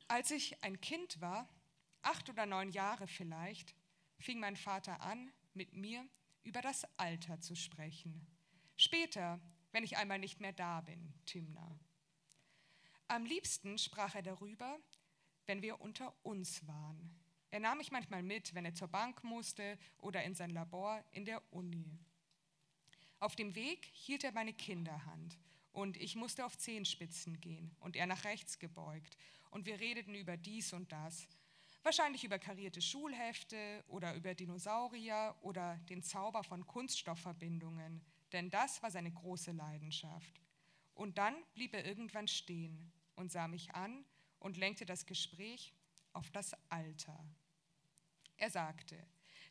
Als 0.09 0.31
ich 0.31 0.65
ein 0.65 0.81
Kind 0.81 1.21
war, 1.21 1.47
acht 2.01 2.31
oder 2.31 2.47
neun 2.47 2.71
Jahre 2.71 3.07
vielleicht, 3.07 3.75
fing 4.19 4.41
mein 4.41 4.57
Vater 4.57 5.03
an, 5.03 5.31
mit 5.53 5.75
mir 5.75 6.09
über 6.43 6.63
das 6.63 6.87
Alter 6.99 7.39
zu 7.39 7.55
sprechen. 7.55 8.27
Später, 8.79 9.39
wenn 9.73 9.85
ich 9.85 9.99
einmal 9.99 10.19
nicht 10.19 10.41
mehr 10.41 10.55
da 10.55 10.81
bin, 10.81 11.13
Timna. 11.27 11.79
Am 13.09 13.27
liebsten 13.27 13.77
sprach 13.77 14.15
er 14.15 14.23
darüber, 14.23 14.81
wenn 15.45 15.61
wir 15.61 15.83
unter 15.83 16.15
uns 16.23 16.67
waren. 16.67 17.15
Er 17.51 17.61
nahm 17.61 17.77
mich 17.77 17.91
manchmal 17.91 18.23
mit, 18.23 18.55
wenn 18.55 18.65
er 18.65 18.75
zur 18.75 18.89
Bank 18.89 19.23
musste 19.23 19.79
oder 19.99 20.25
in 20.25 20.35
sein 20.35 20.49
Labor 20.49 21.05
in 21.13 21.27
der 21.27 21.43
Uni. 21.53 22.01
Auf 23.21 23.37
dem 23.37 23.55
Weg 23.55 23.85
hielt 23.93 24.25
er 24.25 24.33
meine 24.33 24.55
Kinderhand 24.55 25.39
und 25.73 25.99
ich 25.99 26.17
musste 26.17 26.47
auf 26.47 26.57
Zehenspitzen 26.57 27.39
gehen 27.39 27.71
und 27.81 27.95
er 27.95 28.07
nach 28.07 28.25
rechts 28.25 28.59
gebeugt 28.59 29.19
und 29.51 29.67
wir 29.67 29.79
redeten 29.79 30.15
über 30.15 30.39
dies 30.39 30.73
und 30.73 30.91
das. 30.91 31.29
Wahrscheinlich 31.83 32.25
über 32.25 32.39
karierte 32.39 32.81
Schulhefte 32.81 33.85
oder 33.89 34.15
über 34.15 34.35
Dinosaurier 34.35 35.37
oder 35.43 35.77
den 35.91 36.03
Zauber 36.03 36.43
von 36.43 36.67
Kunststoffverbindungen, 36.67 38.01
denn 38.33 38.49
das 38.49 38.83
war 38.83 38.91
seine 38.91 39.13
große 39.13 39.53
Leidenschaft. 39.53 40.41
Und 40.95 41.19
dann 41.19 41.35
blieb 41.55 41.75
er 41.75 41.85
irgendwann 41.85 42.27
stehen 42.27 42.91
und 43.17 43.31
sah 43.31 43.49
mich 43.49 43.75
an 43.75 44.03
und 44.39 44.57
lenkte 44.57 44.87
das 44.87 45.05
Gespräch 45.05 45.75
auf 46.15 46.31
das 46.31 46.55
Alter. 46.71 47.23
Er 48.39 48.51
sagte, 48.51 48.97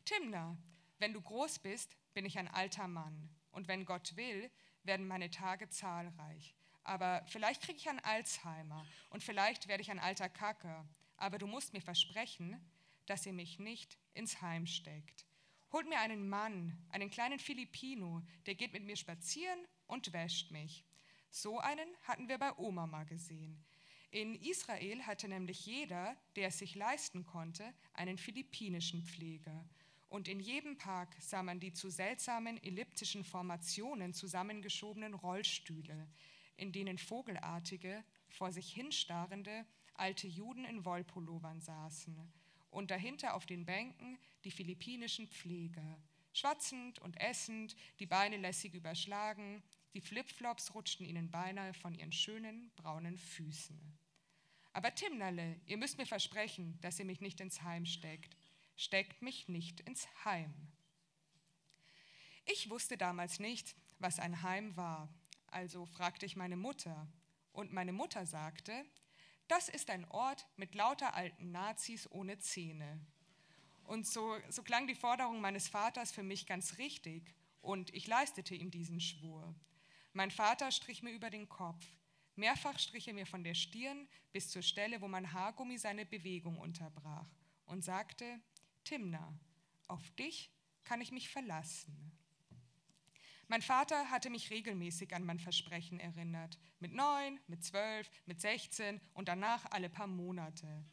Timna, 0.06 0.58
wenn 0.98 1.14
du 1.14 1.22
groß 1.22 1.60
bist, 1.60 1.96
bin 2.16 2.26
ich 2.26 2.40
ein 2.40 2.48
alter 2.48 2.88
Mann. 2.88 3.30
Und 3.52 3.68
wenn 3.68 3.86
Gott 3.86 4.16
will, 4.16 4.50
werden 4.84 5.08
meine 5.08 5.30
Tage 5.30 5.70
zahlreich. 5.70 6.56
Aber 6.84 7.24
vielleicht 7.28 7.62
kriege 7.62 7.78
ich 7.78 7.90
ein 7.90 8.00
Alzheimer 8.00 8.86
und 9.10 9.24
vielleicht 9.24 9.68
werde 9.68 9.82
ich 9.82 9.92
ein 9.92 10.00
alter 10.00 10.30
Kacker. 10.30 10.88
Aber 11.18 11.38
du 11.38 11.48
musst 11.48 11.74
mir 11.74 11.82
versprechen, 11.82 12.60
dass 13.06 13.26
ihr 13.26 13.34
mich 13.34 13.60
nicht 13.60 13.98
ins 14.14 14.42
Heim 14.42 14.66
steckt. 14.66 15.26
Holt 15.72 15.88
mir 15.88 16.00
einen 16.00 16.30
Mann, 16.30 16.76
einen 16.90 17.12
kleinen 17.12 17.40
Filipino, 17.40 18.24
der 18.46 18.56
geht 18.56 18.74
mit 18.74 18.84
mir 18.84 18.96
spazieren 18.96 19.60
und 19.86 20.14
wäscht 20.14 20.52
mich. 20.52 20.84
So 21.30 21.60
einen 21.60 21.88
hatten 22.04 22.28
wir 22.28 22.40
bei 22.40 22.58
Oma 22.58 22.88
mal 22.88 23.06
gesehen. 23.06 23.64
In 24.12 24.34
Israel 24.42 25.04
hatte 25.06 25.28
nämlich 25.28 25.68
jeder, 25.68 26.18
der 26.36 26.48
es 26.48 26.58
sich 26.58 26.74
leisten 26.74 27.24
konnte, 27.24 27.72
einen 27.94 28.18
philippinischen 28.18 29.04
Pfleger. 29.04 29.68
Und 30.10 30.28
in 30.28 30.40
jedem 30.40 30.78
Park 30.78 31.16
sah 31.20 31.44
man 31.44 31.60
die 31.60 31.72
zu 31.72 31.90
seltsamen 31.90 32.62
elliptischen 32.64 33.24
Formationen 33.24 34.14
zusammengeschobenen 34.14 35.14
Rollstühle, 35.14 36.08
in 36.58 36.72
denen 36.72 36.98
vogelartige, 36.98 38.04
vor 38.28 38.52
sich 38.52 38.74
hinstarrende 38.74 39.66
alte 39.94 40.28
Juden 40.28 40.66
in 40.66 40.86
Wollpullovern 40.86 41.62
saßen 41.62 42.32
und 42.72 42.92
dahinter 42.92 43.34
auf 43.34 43.46
den 43.46 43.66
Bänken 43.66 44.18
die 44.44 44.52
philippinischen 44.52 45.28
Pfleger, 45.28 46.02
schwatzend 46.34 47.00
und 47.00 47.20
essend, 47.20 47.76
die 48.00 48.06
Beine 48.06 48.38
lässig 48.38 48.74
überschlagen, 48.74 49.64
die 49.94 50.02
Flipflops 50.02 50.74
rutschten 50.76 51.06
ihnen 51.06 51.32
beinahe 51.32 51.74
von 51.74 51.96
ihren 51.96 52.12
schönen 52.12 52.72
braunen 52.76 53.18
Füßen. 53.18 53.98
Aber 54.72 54.94
Timnerle, 54.94 55.60
ihr 55.66 55.78
müsst 55.78 55.98
mir 55.98 56.06
versprechen, 56.06 56.78
dass 56.82 57.00
ihr 57.00 57.06
mich 57.06 57.22
nicht 57.22 57.42
ins 57.42 57.64
Heim 57.64 57.86
steckt. 57.86 58.38
Steckt 58.80 59.22
mich 59.22 59.50
nicht 59.50 59.82
ins 59.82 60.08
Heim. 60.24 60.54
Ich 62.46 62.70
wusste 62.70 62.96
damals 62.98 63.38
nicht, 63.38 63.76
was 63.98 64.20
ein 64.20 64.42
Heim 64.42 64.78
war, 64.78 65.14
also 65.48 65.86
fragte 65.86 66.26
ich 66.26 66.38
meine 66.38 66.56
Mutter. 66.56 67.06
Und 67.52 67.74
meine 67.74 67.92
Mutter 67.92 68.26
sagte, 68.26 68.86
das 69.50 69.68
ist 69.68 69.90
ein 69.90 70.06
Ort 70.06 70.48
mit 70.56 70.76
lauter 70.76 71.14
alten 71.14 71.52
Nazis 71.52 72.10
ohne 72.10 72.40
Zähne. 72.40 73.06
Und 73.84 74.08
so, 74.08 74.38
so 74.48 74.64
klang 74.64 74.88
die 74.88 74.96
Forderung 74.96 75.42
meines 75.42 75.68
Vaters 75.68 76.14
für 76.14 76.24
mich 76.24 76.46
ganz 76.46 76.78
richtig, 76.78 77.36
und 77.62 77.94
ich 77.94 78.08
leistete 78.08 78.56
ihm 78.56 78.72
diesen 78.72 79.02
Schwur. 79.02 79.54
Mein 80.14 80.32
Vater 80.32 80.72
strich 80.72 81.04
mir 81.04 81.12
über 81.12 81.30
den 81.30 81.50
Kopf. 81.50 81.86
Mehrfach 82.38 82.80
strich 82.80 83.10
er 83.10 83.14
mir 83.14 83.26
von 83.26 83.44
der 83.44 83.56
Stirn 83.56 84.08
bis 84.32 84.50
zur 84.50 84.62
Stelle, 84.62 85.02
wo 85.02 85.10
mein 85.10 85.34
Haargummi 85.34 85.78
seine 85.78 86.06
Bewegung 86.06 86.58
unterbrach 86.58 87.28
und 87.70 87.84
sagte, 87.84 88.40
Timna, 88.90 89.38
auf 89.88 90.10
dich 90.16 90.52
kann 90.84 91.00
ich 91.00 91.12
mich 91.12 91.30
verlassen. 91.30 92.12
Mein 93.48 93.62
Vater 93.62 94.10
hatte 94.10 94.32
mich 94.32 94.50
regelmäßig 94.50 95.14
an 95.14 95.24
mein 95.24 95.38
Versprechen 95.38 96.00
erinnert. 96.00 96.58
Mit 96.80 96.94
neun, 96.94 97.40
mit 97.46 97.64
zwölf, 97.64 98.10
mit 98.26 98.42
sechzehn 98.42 99.00
und 99.14 99.28
danach 99.28 99.66
alle 99.70 99.92
paar 99.92 100.08
Monate. 100.08 100.84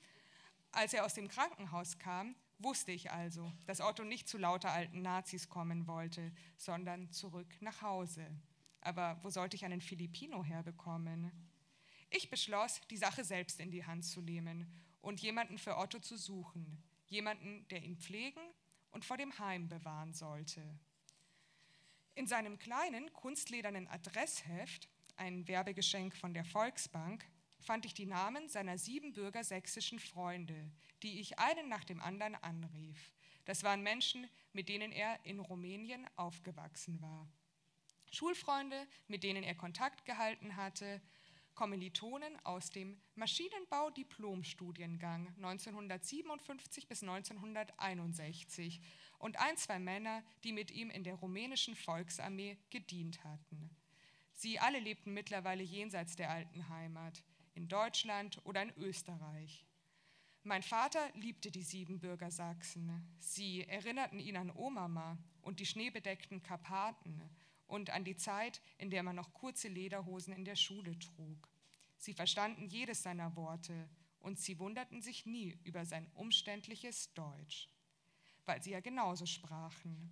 Als 0.72 0.92
er 0.92 1.06
aus 1.06 1.14
dem 1.14 1.26
Krankenhaus 1.26 1.98
kam, 1.98 2.36
wusste 2.58 2.92
ich 2.92 3.12
also, 3.12 3.50
dass 3.64 3.80
Otto 3.80 4.04
nicht 4.04 4.28
zu 4.28 4.36
lauter 4.36 4.72
alten 4.72 5.00
Nazis 5.00 5.48
kommen 5.48 5.86
wollte, 5.86 6.34
sondern 6.58 7.10
zurück 7.12 7.56
nach 7.62 7.80
Hause. 7.80 8.28
Aber 8.82 9.18
wo 9.22 9.30
sollte 9.30 9.56
ich 9.56 9.64
einen 9.64 9.80
Filipino 9.80 10.44
herbekommen? 10.44 11.32
Ich 12.10 12.28
beschloss, 12.28 12.82
die 12.90 12.98
Sache 12.98 13.24
selbst 13.24 13.58
in 13.58 13.70
die 13.70 13.86
Hand 13.86 14.04
zu 14.04 14.20
nehmen 14.20 14.70
und 15.00 15.22
jemanden 15.22 15.56
für 15.56 15.78
Otto 15.78 15.98
zu 15.98 16.18
suchen, 16.18 16.82
jemanden, 17.06 17.66
der 17.68 17.82
ihn 17.82 17.96
pflegen 17.96 18.42
und 18.90 19.04
vor 19.04 19.16
dem 19.16 19.38
Heim 19.38 19.68
bewahren 19.68 20.12
sollte. 20.12 20.62
In 22.14 22.26
seinem 22.26 22.58
kleinen, 22.58 23.12
kunstledernen 23.12 23.88
Adressheft, 23.88 24.88
ein 25.16 25.46
Werbegeschenk 25.48 26.16
von 26.16 26.32
der 26.32 26.44
Volksbank, 26.44 27.26
fand 27.58 27.84
ich 27.84 27.94
die 27.94 28.06
Namen 28.06 28.48
seiner 28.48 28.78
sieben 28.78 29.12
bürgersächsischen 29.12 29.98
Freunde, 29.98 30.70
die 31.02 31.20
ich 31.20 31.38
einen 31.38 31.68
nach 31.68 31.84
dem 31.84 32.00
anderen 32.00 32.34
anrief. 32.36 33.12
Das 33.44 33.62
waren 33.62 33.82
Menschen, 33.82 34.28
mit 34.52 34.68
denen 34.68 34.92
er 34.92 35.24
in 35.24 35.40
Rumänien 35.40 36.06
aufgewachsen 36.16 37.00
war. 37.00 37.28
Schulfreunde, 38.10 38.86
mit 39.08 39.22
denen 39.22 39.42
er 39.42 39.54
Kontakt 39.54 40.04
gehalten 40.04 40.56
hatte, 40.56 41.02
Kommilitonen 41.56 42.38
aus 42.44 42.70
dem 42.70 43.00
Maschinenbau-Diplomstudiengang 43.16 45.26
1957 45.36 46.86
bis 46.86 47.02
1961 47.02 48.80
und 49.18 49.40
ein, 49.40 49.56
zwei 49.56 49.80
Männer, 49.80 50.22
die 50.44 50.52
mit 50.52 50.70
ihm 50.70 50.90
in 50.90 51.02
der 51.02 51.16
rumänischen 51.16 51.74
Volksarmee 51.74 52.58
gedient 52.70 53.24
hatten. 53.24 53.70
Sie 54.34 54.60
alle 54.60 54.78
lebten 54.78 55.14
mittlerweile 55.14 55.62
jenseits 55.62 56.14
der 56.14 56.30
alten 56.30 56.68
Heimat, 56.68 57.24
in 57.54 57.68
Deutschland 57.68 58.38
oder 58.44 58.62
in 58.62 58.76
Österreich. 58.76 59.64
Mein 60.42 60.62
Vater 60.62 61.10
liebte 61.14 61.50
die 61.50 61.62
Siebenbürger 61.62 62.30
Sachsen. 62.30 63.02
Sie 63.18 63.66
erinnerten 63.66 64.20
ihn 64.20 64.36
an 64.36 64.50
Omama 64.50 65.16
und 65.40 65.58
die 65.58 65.66
schneebedeckten 65.66 66.42
Karpaten 66.42 67.22
und 67.66 67.90
an 67.90 68.04
die 68.04 68.16
Zeit, 68.16 68.60
in 68.78 68.90
der 68.90 69.02
man 69.02 69.16
noch 69.16 69.32
kurze 69.32 69.68
Lederhosen 69.68 70.34
in 70.34 70.44
der 70.44 70.56
Schule 70.56 70.98
trug. 70.98 71.48
Sie 71.96 72.14
verstanden 72.14 72.66
jedes 72.66 73.02
seiner 73.02 73.34
Worte 73.36 73.88
und 74.20 74.38
sie 74.38 74.58
wunderten 74.58 75.00
sich 75.00 75.26
nie 75.26 75.58
über 75.64 75.84
sein 75.84 76.10
umständliches 76.14 77.12
Deutsch, 77.14 77.68
weil 78.44 78.62
sie 78.62 78.70
ja 78.70 78.80
genauso 78.80 79.26
sprachen. 79.26 80.10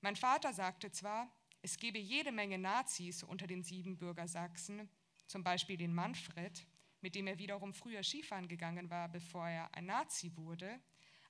Mein 0.00 0.16
Vater 0.16 0.52
sagte 0.52 0.90
zwar, 0.90 1.30
es 1.62 1.76
gebe 1.76 1.98
jede 1.98 2.32
Menge 2.32 2.58
Nazis 2.58 3.22
unter 3.22 3.46
den 3.46 3.62
Siebenbürger 3.62 4.26
Sachsen, 4.26 4.88
zum 5.26 5.44
Beispiel 5.44 5.76
den 5.76 5.94
Manfred, 5.94 6.66
mit 7.02 7.14
dem 7.14 7.26
er 7.26 7.38
wiederum 7.38 7.74
früher 7.74 8.02
Skifahren 8.02 8.48
gegangen 8.48 8.90
war, 8.90 9.08
bevor 9.08 9.46
er 9.48 9.74
ein 9.74 9.86
Nazi 9.86 10.34
wurde. 10.36 10.80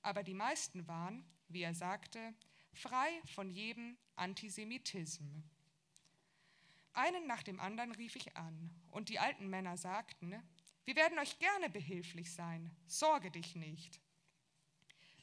Aber 0.03 0.23
die 0.23 0.35
meisten 0.35 0.87
waren, 0.87 1.25
wie 1.49 1.63
er 1.63 1.75
sagte, 1.75 2.35
frei 2.73 3.21
von 3.27 3.51
jedem 3.51 3.99
Antisemitismus. 4.17 5.60
Einen 6.93 7.27
nach 7.27 7.43
dem 7.43 7.61
anderen 7.61 7.93
rief 7.93 8.17
ich 8.17 8.37
an, 8.37 8.71
und 8.91 9.09
die 9.09 9.19
alten 9.19 9.49
Männer 9.49 9.77
sagten, 9.77 10.35
wir 10.85 10.97
werden 10.97 11.19
euch 11.19 11.39
gerne 11.39 11.71
behilflich 11.71 12.33
sein, 12.33 12.75
sorge 12.87 13.31
dich 13.31 13.55
nicht. 13.55 14.01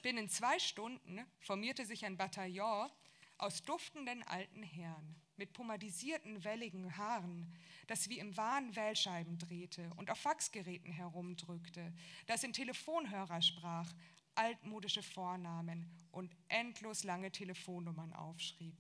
Binnen 0.02 0.30
zwei 0.30 0.60
Stunden 0.60 1.26
formierte 1.40 1.86
sich 1.86 2.06
ein 2.06 2.16
Bataillon 2.16 2.90
aus 3.38 3.64
duftenden 3.64 4.24
alten 4.24 4.64
Herren 4.64 5.16
mit 5.36 5.54
pomadisierten, 5.54 6.44
welligen 6.44 6.98
Haaren, 6.98 7.54
das 7.88 8.10
wie 8.10 8.20
im 8.20 8.36
Wahn 8.38 8.76
Wählscheiben 8.76 9.38
drehte 9.38 9.92
und 9.98 10.10
auf 10.10 10.20
Faxgeräten 10.20 10.92
herumdrückte, 10.92 11.94
das 12.26 12.44
in 12.44 12.54
Telefonhörer 12.54 13.42
sprach, 13.42 13.94
altmodische 14.36 15.04
Vornamen 15.04 15.92
und 16.12 16.36
endlos 16.48 17.04
lange 17.04 17.32
Telefonnummern 17.32 18.14
aufschrieb 18.14 18.78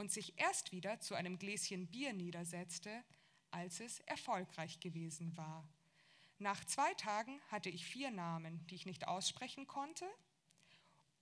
und 0.00 0.10
sich 0.10 0.32
erst 0.38 0.72
wieder 0.72 0.98
zu 1.00 1.14
einem 1.14 1.38
Gläschen 1.38 1.86
Bier 1.86 2.14
niedersetzte, 2.14 3.04
als 3.50 3.80
es 3.80 4.00
erfolgreich 4.00 4.80
gewesen 4.80 5.36
war. 5.36 5.68
Nach 6.38 6.64
zwei 6.64 6.94
Tagen 6.94 7.38
hatte 7.48 7.68
ich 7.68 7.84
vier 7.84 8.10
Namen, 8.10 8.66
die 8.68 8.76
ich 8.76 8.86
nicht 8.86 9.06
aussprechen 9.06 9.66
konnte, 9.66 10.06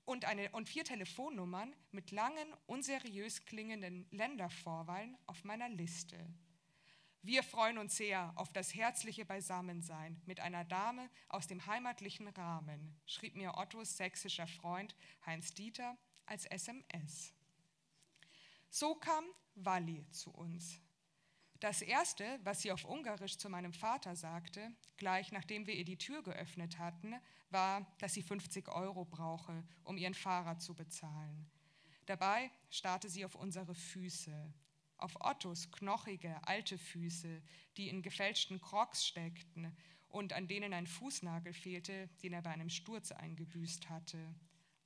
und, 0.04 0.24
eine, 0.24 0.50
und 0.52 0.68
vier 0.68 0.84
Telefonnummern 0.84 1.74
mit 1.90 2.12
langen, 2.12 2.54
unseriös 2.66 3.44
klingenden 3.44 4.06
Ländervorwahlen 4.12 5.18
auf 5.26 5.42
meiner 5.42 5.68
Liste. 5.68 6.16
Wir 7.22 7.42
freuen 7.42 7.78
uns 7.78 7.96
sehr 7.96 8.32
auf 8.36 8.52
das 8.52 8.74
herzliche 8.74 9.24
Beisammensein 9.24 10.22
mit 10.24 10.38
einer 10.38 10.64
Dame 10.64 11.10
aus 11.28 11.48
dem 11.48 11.66
heimatlichen 11.66 12.28
Rahmen, 12.28 12.96
schrieb 13.06 13.34
mir 13.34 13.58
Ottos 13.58 13.96
sächsischer 13.96 14.46
Freund 14.46 14.94
Heinz 15.26 15.52
Dieter 15.52 15.98
als 16.26 16.46
SMS. 16.46 17.34
So 18.70 18.94
kam 18.94 19.24
Walli 19.54 20.06
zu 20.10 20.30
uns. 20.30 20.80
Das 21.60 21.82
Erste, 21.82 22.38
was 22.44 22.62
sie 22.62 22.70
auf 22.70 22.84
Ungarisch 22.84 23.36
zu 23.36 23.48
meinem 23.48 23.72
Vater 23.72 24.14
sagte, 24.14 24.70
gleich 24.96 25.32
nachdem 25.32 25.66
wir 25.66 25.74
ihr 25.74 25.84
die 25.84 25.98
Tür 25.98 26.22
geöffnet 26.22 26.78
hatten, 26.78 27.14
war, 27.50 27.84
dass 27.98 28.14
sie 28.14 28.22
50 28.22 28.68
Euro 28.68 29.04
brauche, 29.04 29.64
um 29.82 29.96
ihren 29.96 30.14
Fahrer 30.14 30.58
zu 30.58 30.76
bezahlen. 30.76 31.50
Dabei 32.06 32.50
starrte 32.70 33.08
sie 33.08 33.24
auf 33.24 33.34
unsere 33.34 33.74
Füße, 33.74 34.54
auf 34.98 35.16
Ottos 35.20 35.70
knochige, 35.72 36.38
alte 36.46 36.78
Füße, 36.78 37.42
die 37.76 37.88
in 37.88 38.02
gefälschten 38.02 38.60
Crocs 38.60 39.04
steckten 39.04 39.76
und 40.08 40.32
an 40.32 40.46
denen 40.46 40.72
ein 40.72 40.86
Fußnagel 40.86 41.52
fehlte, 41.52 42.08
den 42.22 42.34
er 42.34 42.42
bei 42.42 42.50
einem 42.50 42.70
Sturz 42.70 43.10
eingebüßt 43.10 43.90
hatte, 43.90 44.34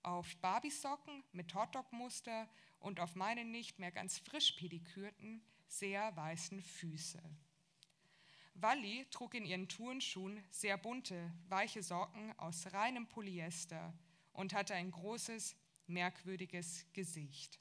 auf 0.03 0.37
Barbiesocken 0.38 1.23
mit 1.33 1.55
Hotdog-Muster 1.55 2.49
und 2.83 3.01
auf 3.01 3.14
meine 3.14 3.45
nicht 3.45 3.79
mehr 3.79 3.90
ganz 3.90 4.18
frisch 4.18 4.53
pedikürten, 4.53 5.42
sehr 5.66 6.14
weißen 6.16 6.62
Füße. 6.62 7.23
Walli 8.55 9.07
trug 9.11 9.35
in 9.35 9.47
ihren 9.47 9.68
Turnschuhen 9.68 10.42
sehr 10.51 10.77
bunte, 10.77 11.33
weiche 11.49 11.83
Socken 11.83 12.38
aus 12.38 12.73
reinem 12.73 13.09
Polyester 13.09 13.95
und 14.33 14.53
hatte 14.53 14.75
ein 14.75 14.90
großes, 14.90 15.57
merkwürdiges 15.87 16.87
Gesicht. 16.92 17.59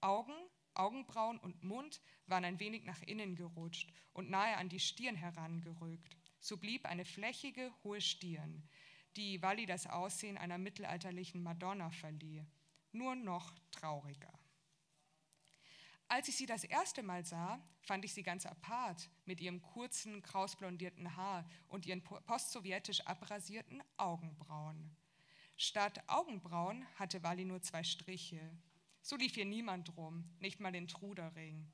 Augen, 0.00 0.34
Augenbrauen 0.74 1.38
und 1.38 1.62
Mund 1.62 2.00
waren 2.26 2.44
ein 2.44 2.58
wenig 2.58 2.84
nach 2.84 3.00
innen 3.02 3.36
gerutscht 3.36 3.92
und 4.12 4.28
nahe 4.28 4.56
an 4.56 4.68
die 4.68 4.80
Stirn 4.80 5.14
herangerückt. 5.14 6.16
So 6.40 6.56
blieb 6.56 6.84
eine 6.84 7.04
flächige, 7.04 7.72
hohe 7.84 8.00
Stirn, 8.00 8.68
die 9.16 9.40
Walli 9.40 9.66
das 9.66 9.86
Aussehen 9.86 10.36
einer 10.36 10.58
mittelalterlichen 10.58 11.42
Madonna 11.42 11.90
verlieh, 11.90 12.44
nur 12.92 13.14
noch 13.14 13.54
trauriger. 13.70 14.32
Als 16.14 16.28
ich 16.28 16.36
sie 16.36 16.46
das 16.46 16.62
erste 16.62 17.02
Mal 17.02 17.24
sah, 17.24 17.60
fand 17.80 18.04
ich 18.04 18.14
sie 18.14 18.22
ganz 18.22 18.46
apart 18.46 19.10
mit 19.24 19.40
ihrem 19.40 19.60
kurzen, 19.60 20.22
krausblondierten 20.22 21.16
Haar 21.16 21.44
und 21.66 21.86
ihren 21.86 22.04
postsowjetisch 22.04 23.00
abrasierten 23.00 23.82
Augenbrauen. 23.96 24.94
Statt 25.56 26.04
Augenbrauen 26.06 26.86
hatte 27.00 27.24
Wally 27.24 27.44
nur 27.44 27.62
zwei 27.62 27.82
Striche. 27.82 28.38
So 29.02 29.16
lief 29.16 29.34
hier 29.34 29.44
niemand 29.44 29.96
rum, 29.96 30.22
nicht 30.38 30.60
mal 30.60 30.72
in 30.76 30.86
Trudering. 30.86 31.66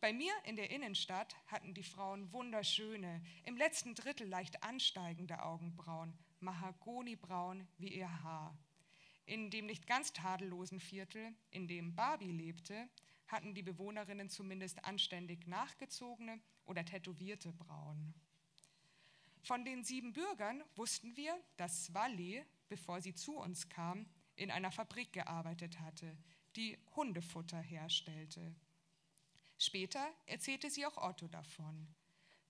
Bei 0.00 0.12
mir 0.12 0.32
in 0.46 0.56
der 0.56 0.72
Innenstadt 0.72 1.36
hatten 1.46 1.74
die 1.74 1.84
Frauen 1.84 2.32
wunderschöne, 2.32 3.22
im 3.44 3.56
letzten 3.56 3.94
Drittel 3.94 4.26
leicht 4.26 4.64
ansteigende 4.64 5.44
Augenbrauen, 5.44 6.18
mahagonibraun 6.40 7.68
wie 7.78 7.94
ihr 7.94 8.24
Haar. 8.24 8.58
In 9.26 9.50
dem 9.50 9.66
nicht 9.66 9.86
ganz 9.86 10.12
tadellosen 10.12 10.80
Viertel, 10.80 11.32
in 11.52 11.68
dem 11.68 11.94
Barbie 11.94 12.32
lebte, 12.32 12.88
hatten 13.26 13.54
die 13.54 13.62
Bewohnerinnen 13.62 14.28
zumindest 14.28 14.84
anständig 14.84 15.46
nachgezogene 15.46 16.40
oder 16.66 16.84
tätowierte 16.84 17.52
Brauen. 17.52 18.14
Von 19.42 19.64
den 19.64 19.84
sieben 19.84 20.12
Bürgern 20.12 20.62
wussten 20.74 21.16
wir, 21.16 21.38
dass 21.56 21.92
Walli, 21.92 22.42
bevor 22.68 23.00
sie 23.00 23.14
zu 23.14 23.36
uns 23.36 23.68
kam, 23.68 24.06
in 24.36 24.50
einer 24.50 24.72
Fabrik 24.72 25.12
gearbeitet 25.12 25.80
hatte, 25.80 26.16
die 26.56 26.78
Hundefutter 26.96 27.60
herstellte. 27.60 28.54
Später 29.58 30.06
erzählte 30.26 30.70
sie 30.70 30.86
auch 30.86 30.96
Otto 30.96 31.28
davon. 31.28 31.88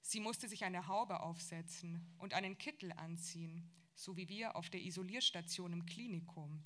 Sie 0.01 0.21
musste 0.21 0.49
sich 0.49 0.65
eine 0.65 0.87
Haube 0.87 1.21
aufsetzen 1.21 2.15
und 2.19 2.35
einen 2.35 2.59
Kittel 2.59 2.93
anziehen, 2.93 3.71
so 3.95 4.17
wie 4.17 4.29
wir 4.29 4.55
auf 4.57 4.71
der 4.71 4.83
Isolierstation 4.83 5.73
im 5.73 5.87
Klinikum, 5.87 6.65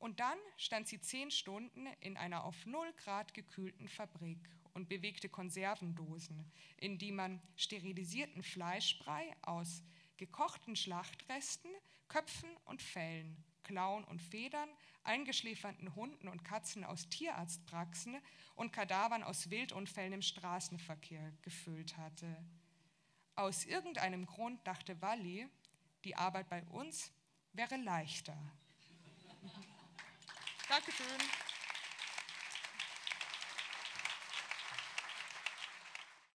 und 0.00 0.18
dann 0.18 0.38
stand 0.56 0.88
sie 0.88 1.00
zehn 1.00 1.30
Stunden 1.30 1.86
in 2.00 2.16
einer 2.16 2.44
auf 2.44 2.66
null 2.66 2.92
Grad 2.94 3.34
gekühlten 3.34 3.86
Fabrik 3.86 4.38
und 4.72 4.88
bewegte 4.88 5.28
Konservendosen, 5.28 6.50
in 6.78 6.98
die 6.98 7.12
man 7.12 7.40
sterilisierten 7.54 8.42
Fleischbrei 8.42 9.36
aus 9.42 9.82
gekochten 10.16 10.74
Schlachtresten, 10.74 11.70
Köpfen 12.08 12.48
und 12.64 12.82
Fellen, 12.82 13.44
Klauen 13.62 14.04
und 14.04 14.22
Federn, 14.22 14.70
eingeschläferten 15.02 15.94
Hunden 15.94 16.28
und 16.28 16.44
Katzen 16.44 16.82
aus 16.82 17.08
Tierarztpraxen 17.10 18.16
und 18.54 18.72
Kadavern 18.72 19.22
aus 19.22 19.50
Wildunfällen 19.50 20.14
im 20.14 20.22
Straßenverkehr 20.22 21.32
gefüllt 21.42 21.98
hatte. 21.98 22.42
Aus 23.34 23.66
irgendeinem 23.66 24.24
Grund 24.24 24.66
dachte 24.66 25.00
Walli, 25.02 25.46
die 26.04 26.16
Arbeit 26.16 26.48
bei 26.48 26.64
uns 26.64 27.12
wäre 27.52 27.76
leichter. 27.76 28.36
Dankeschön. 30.70 31.49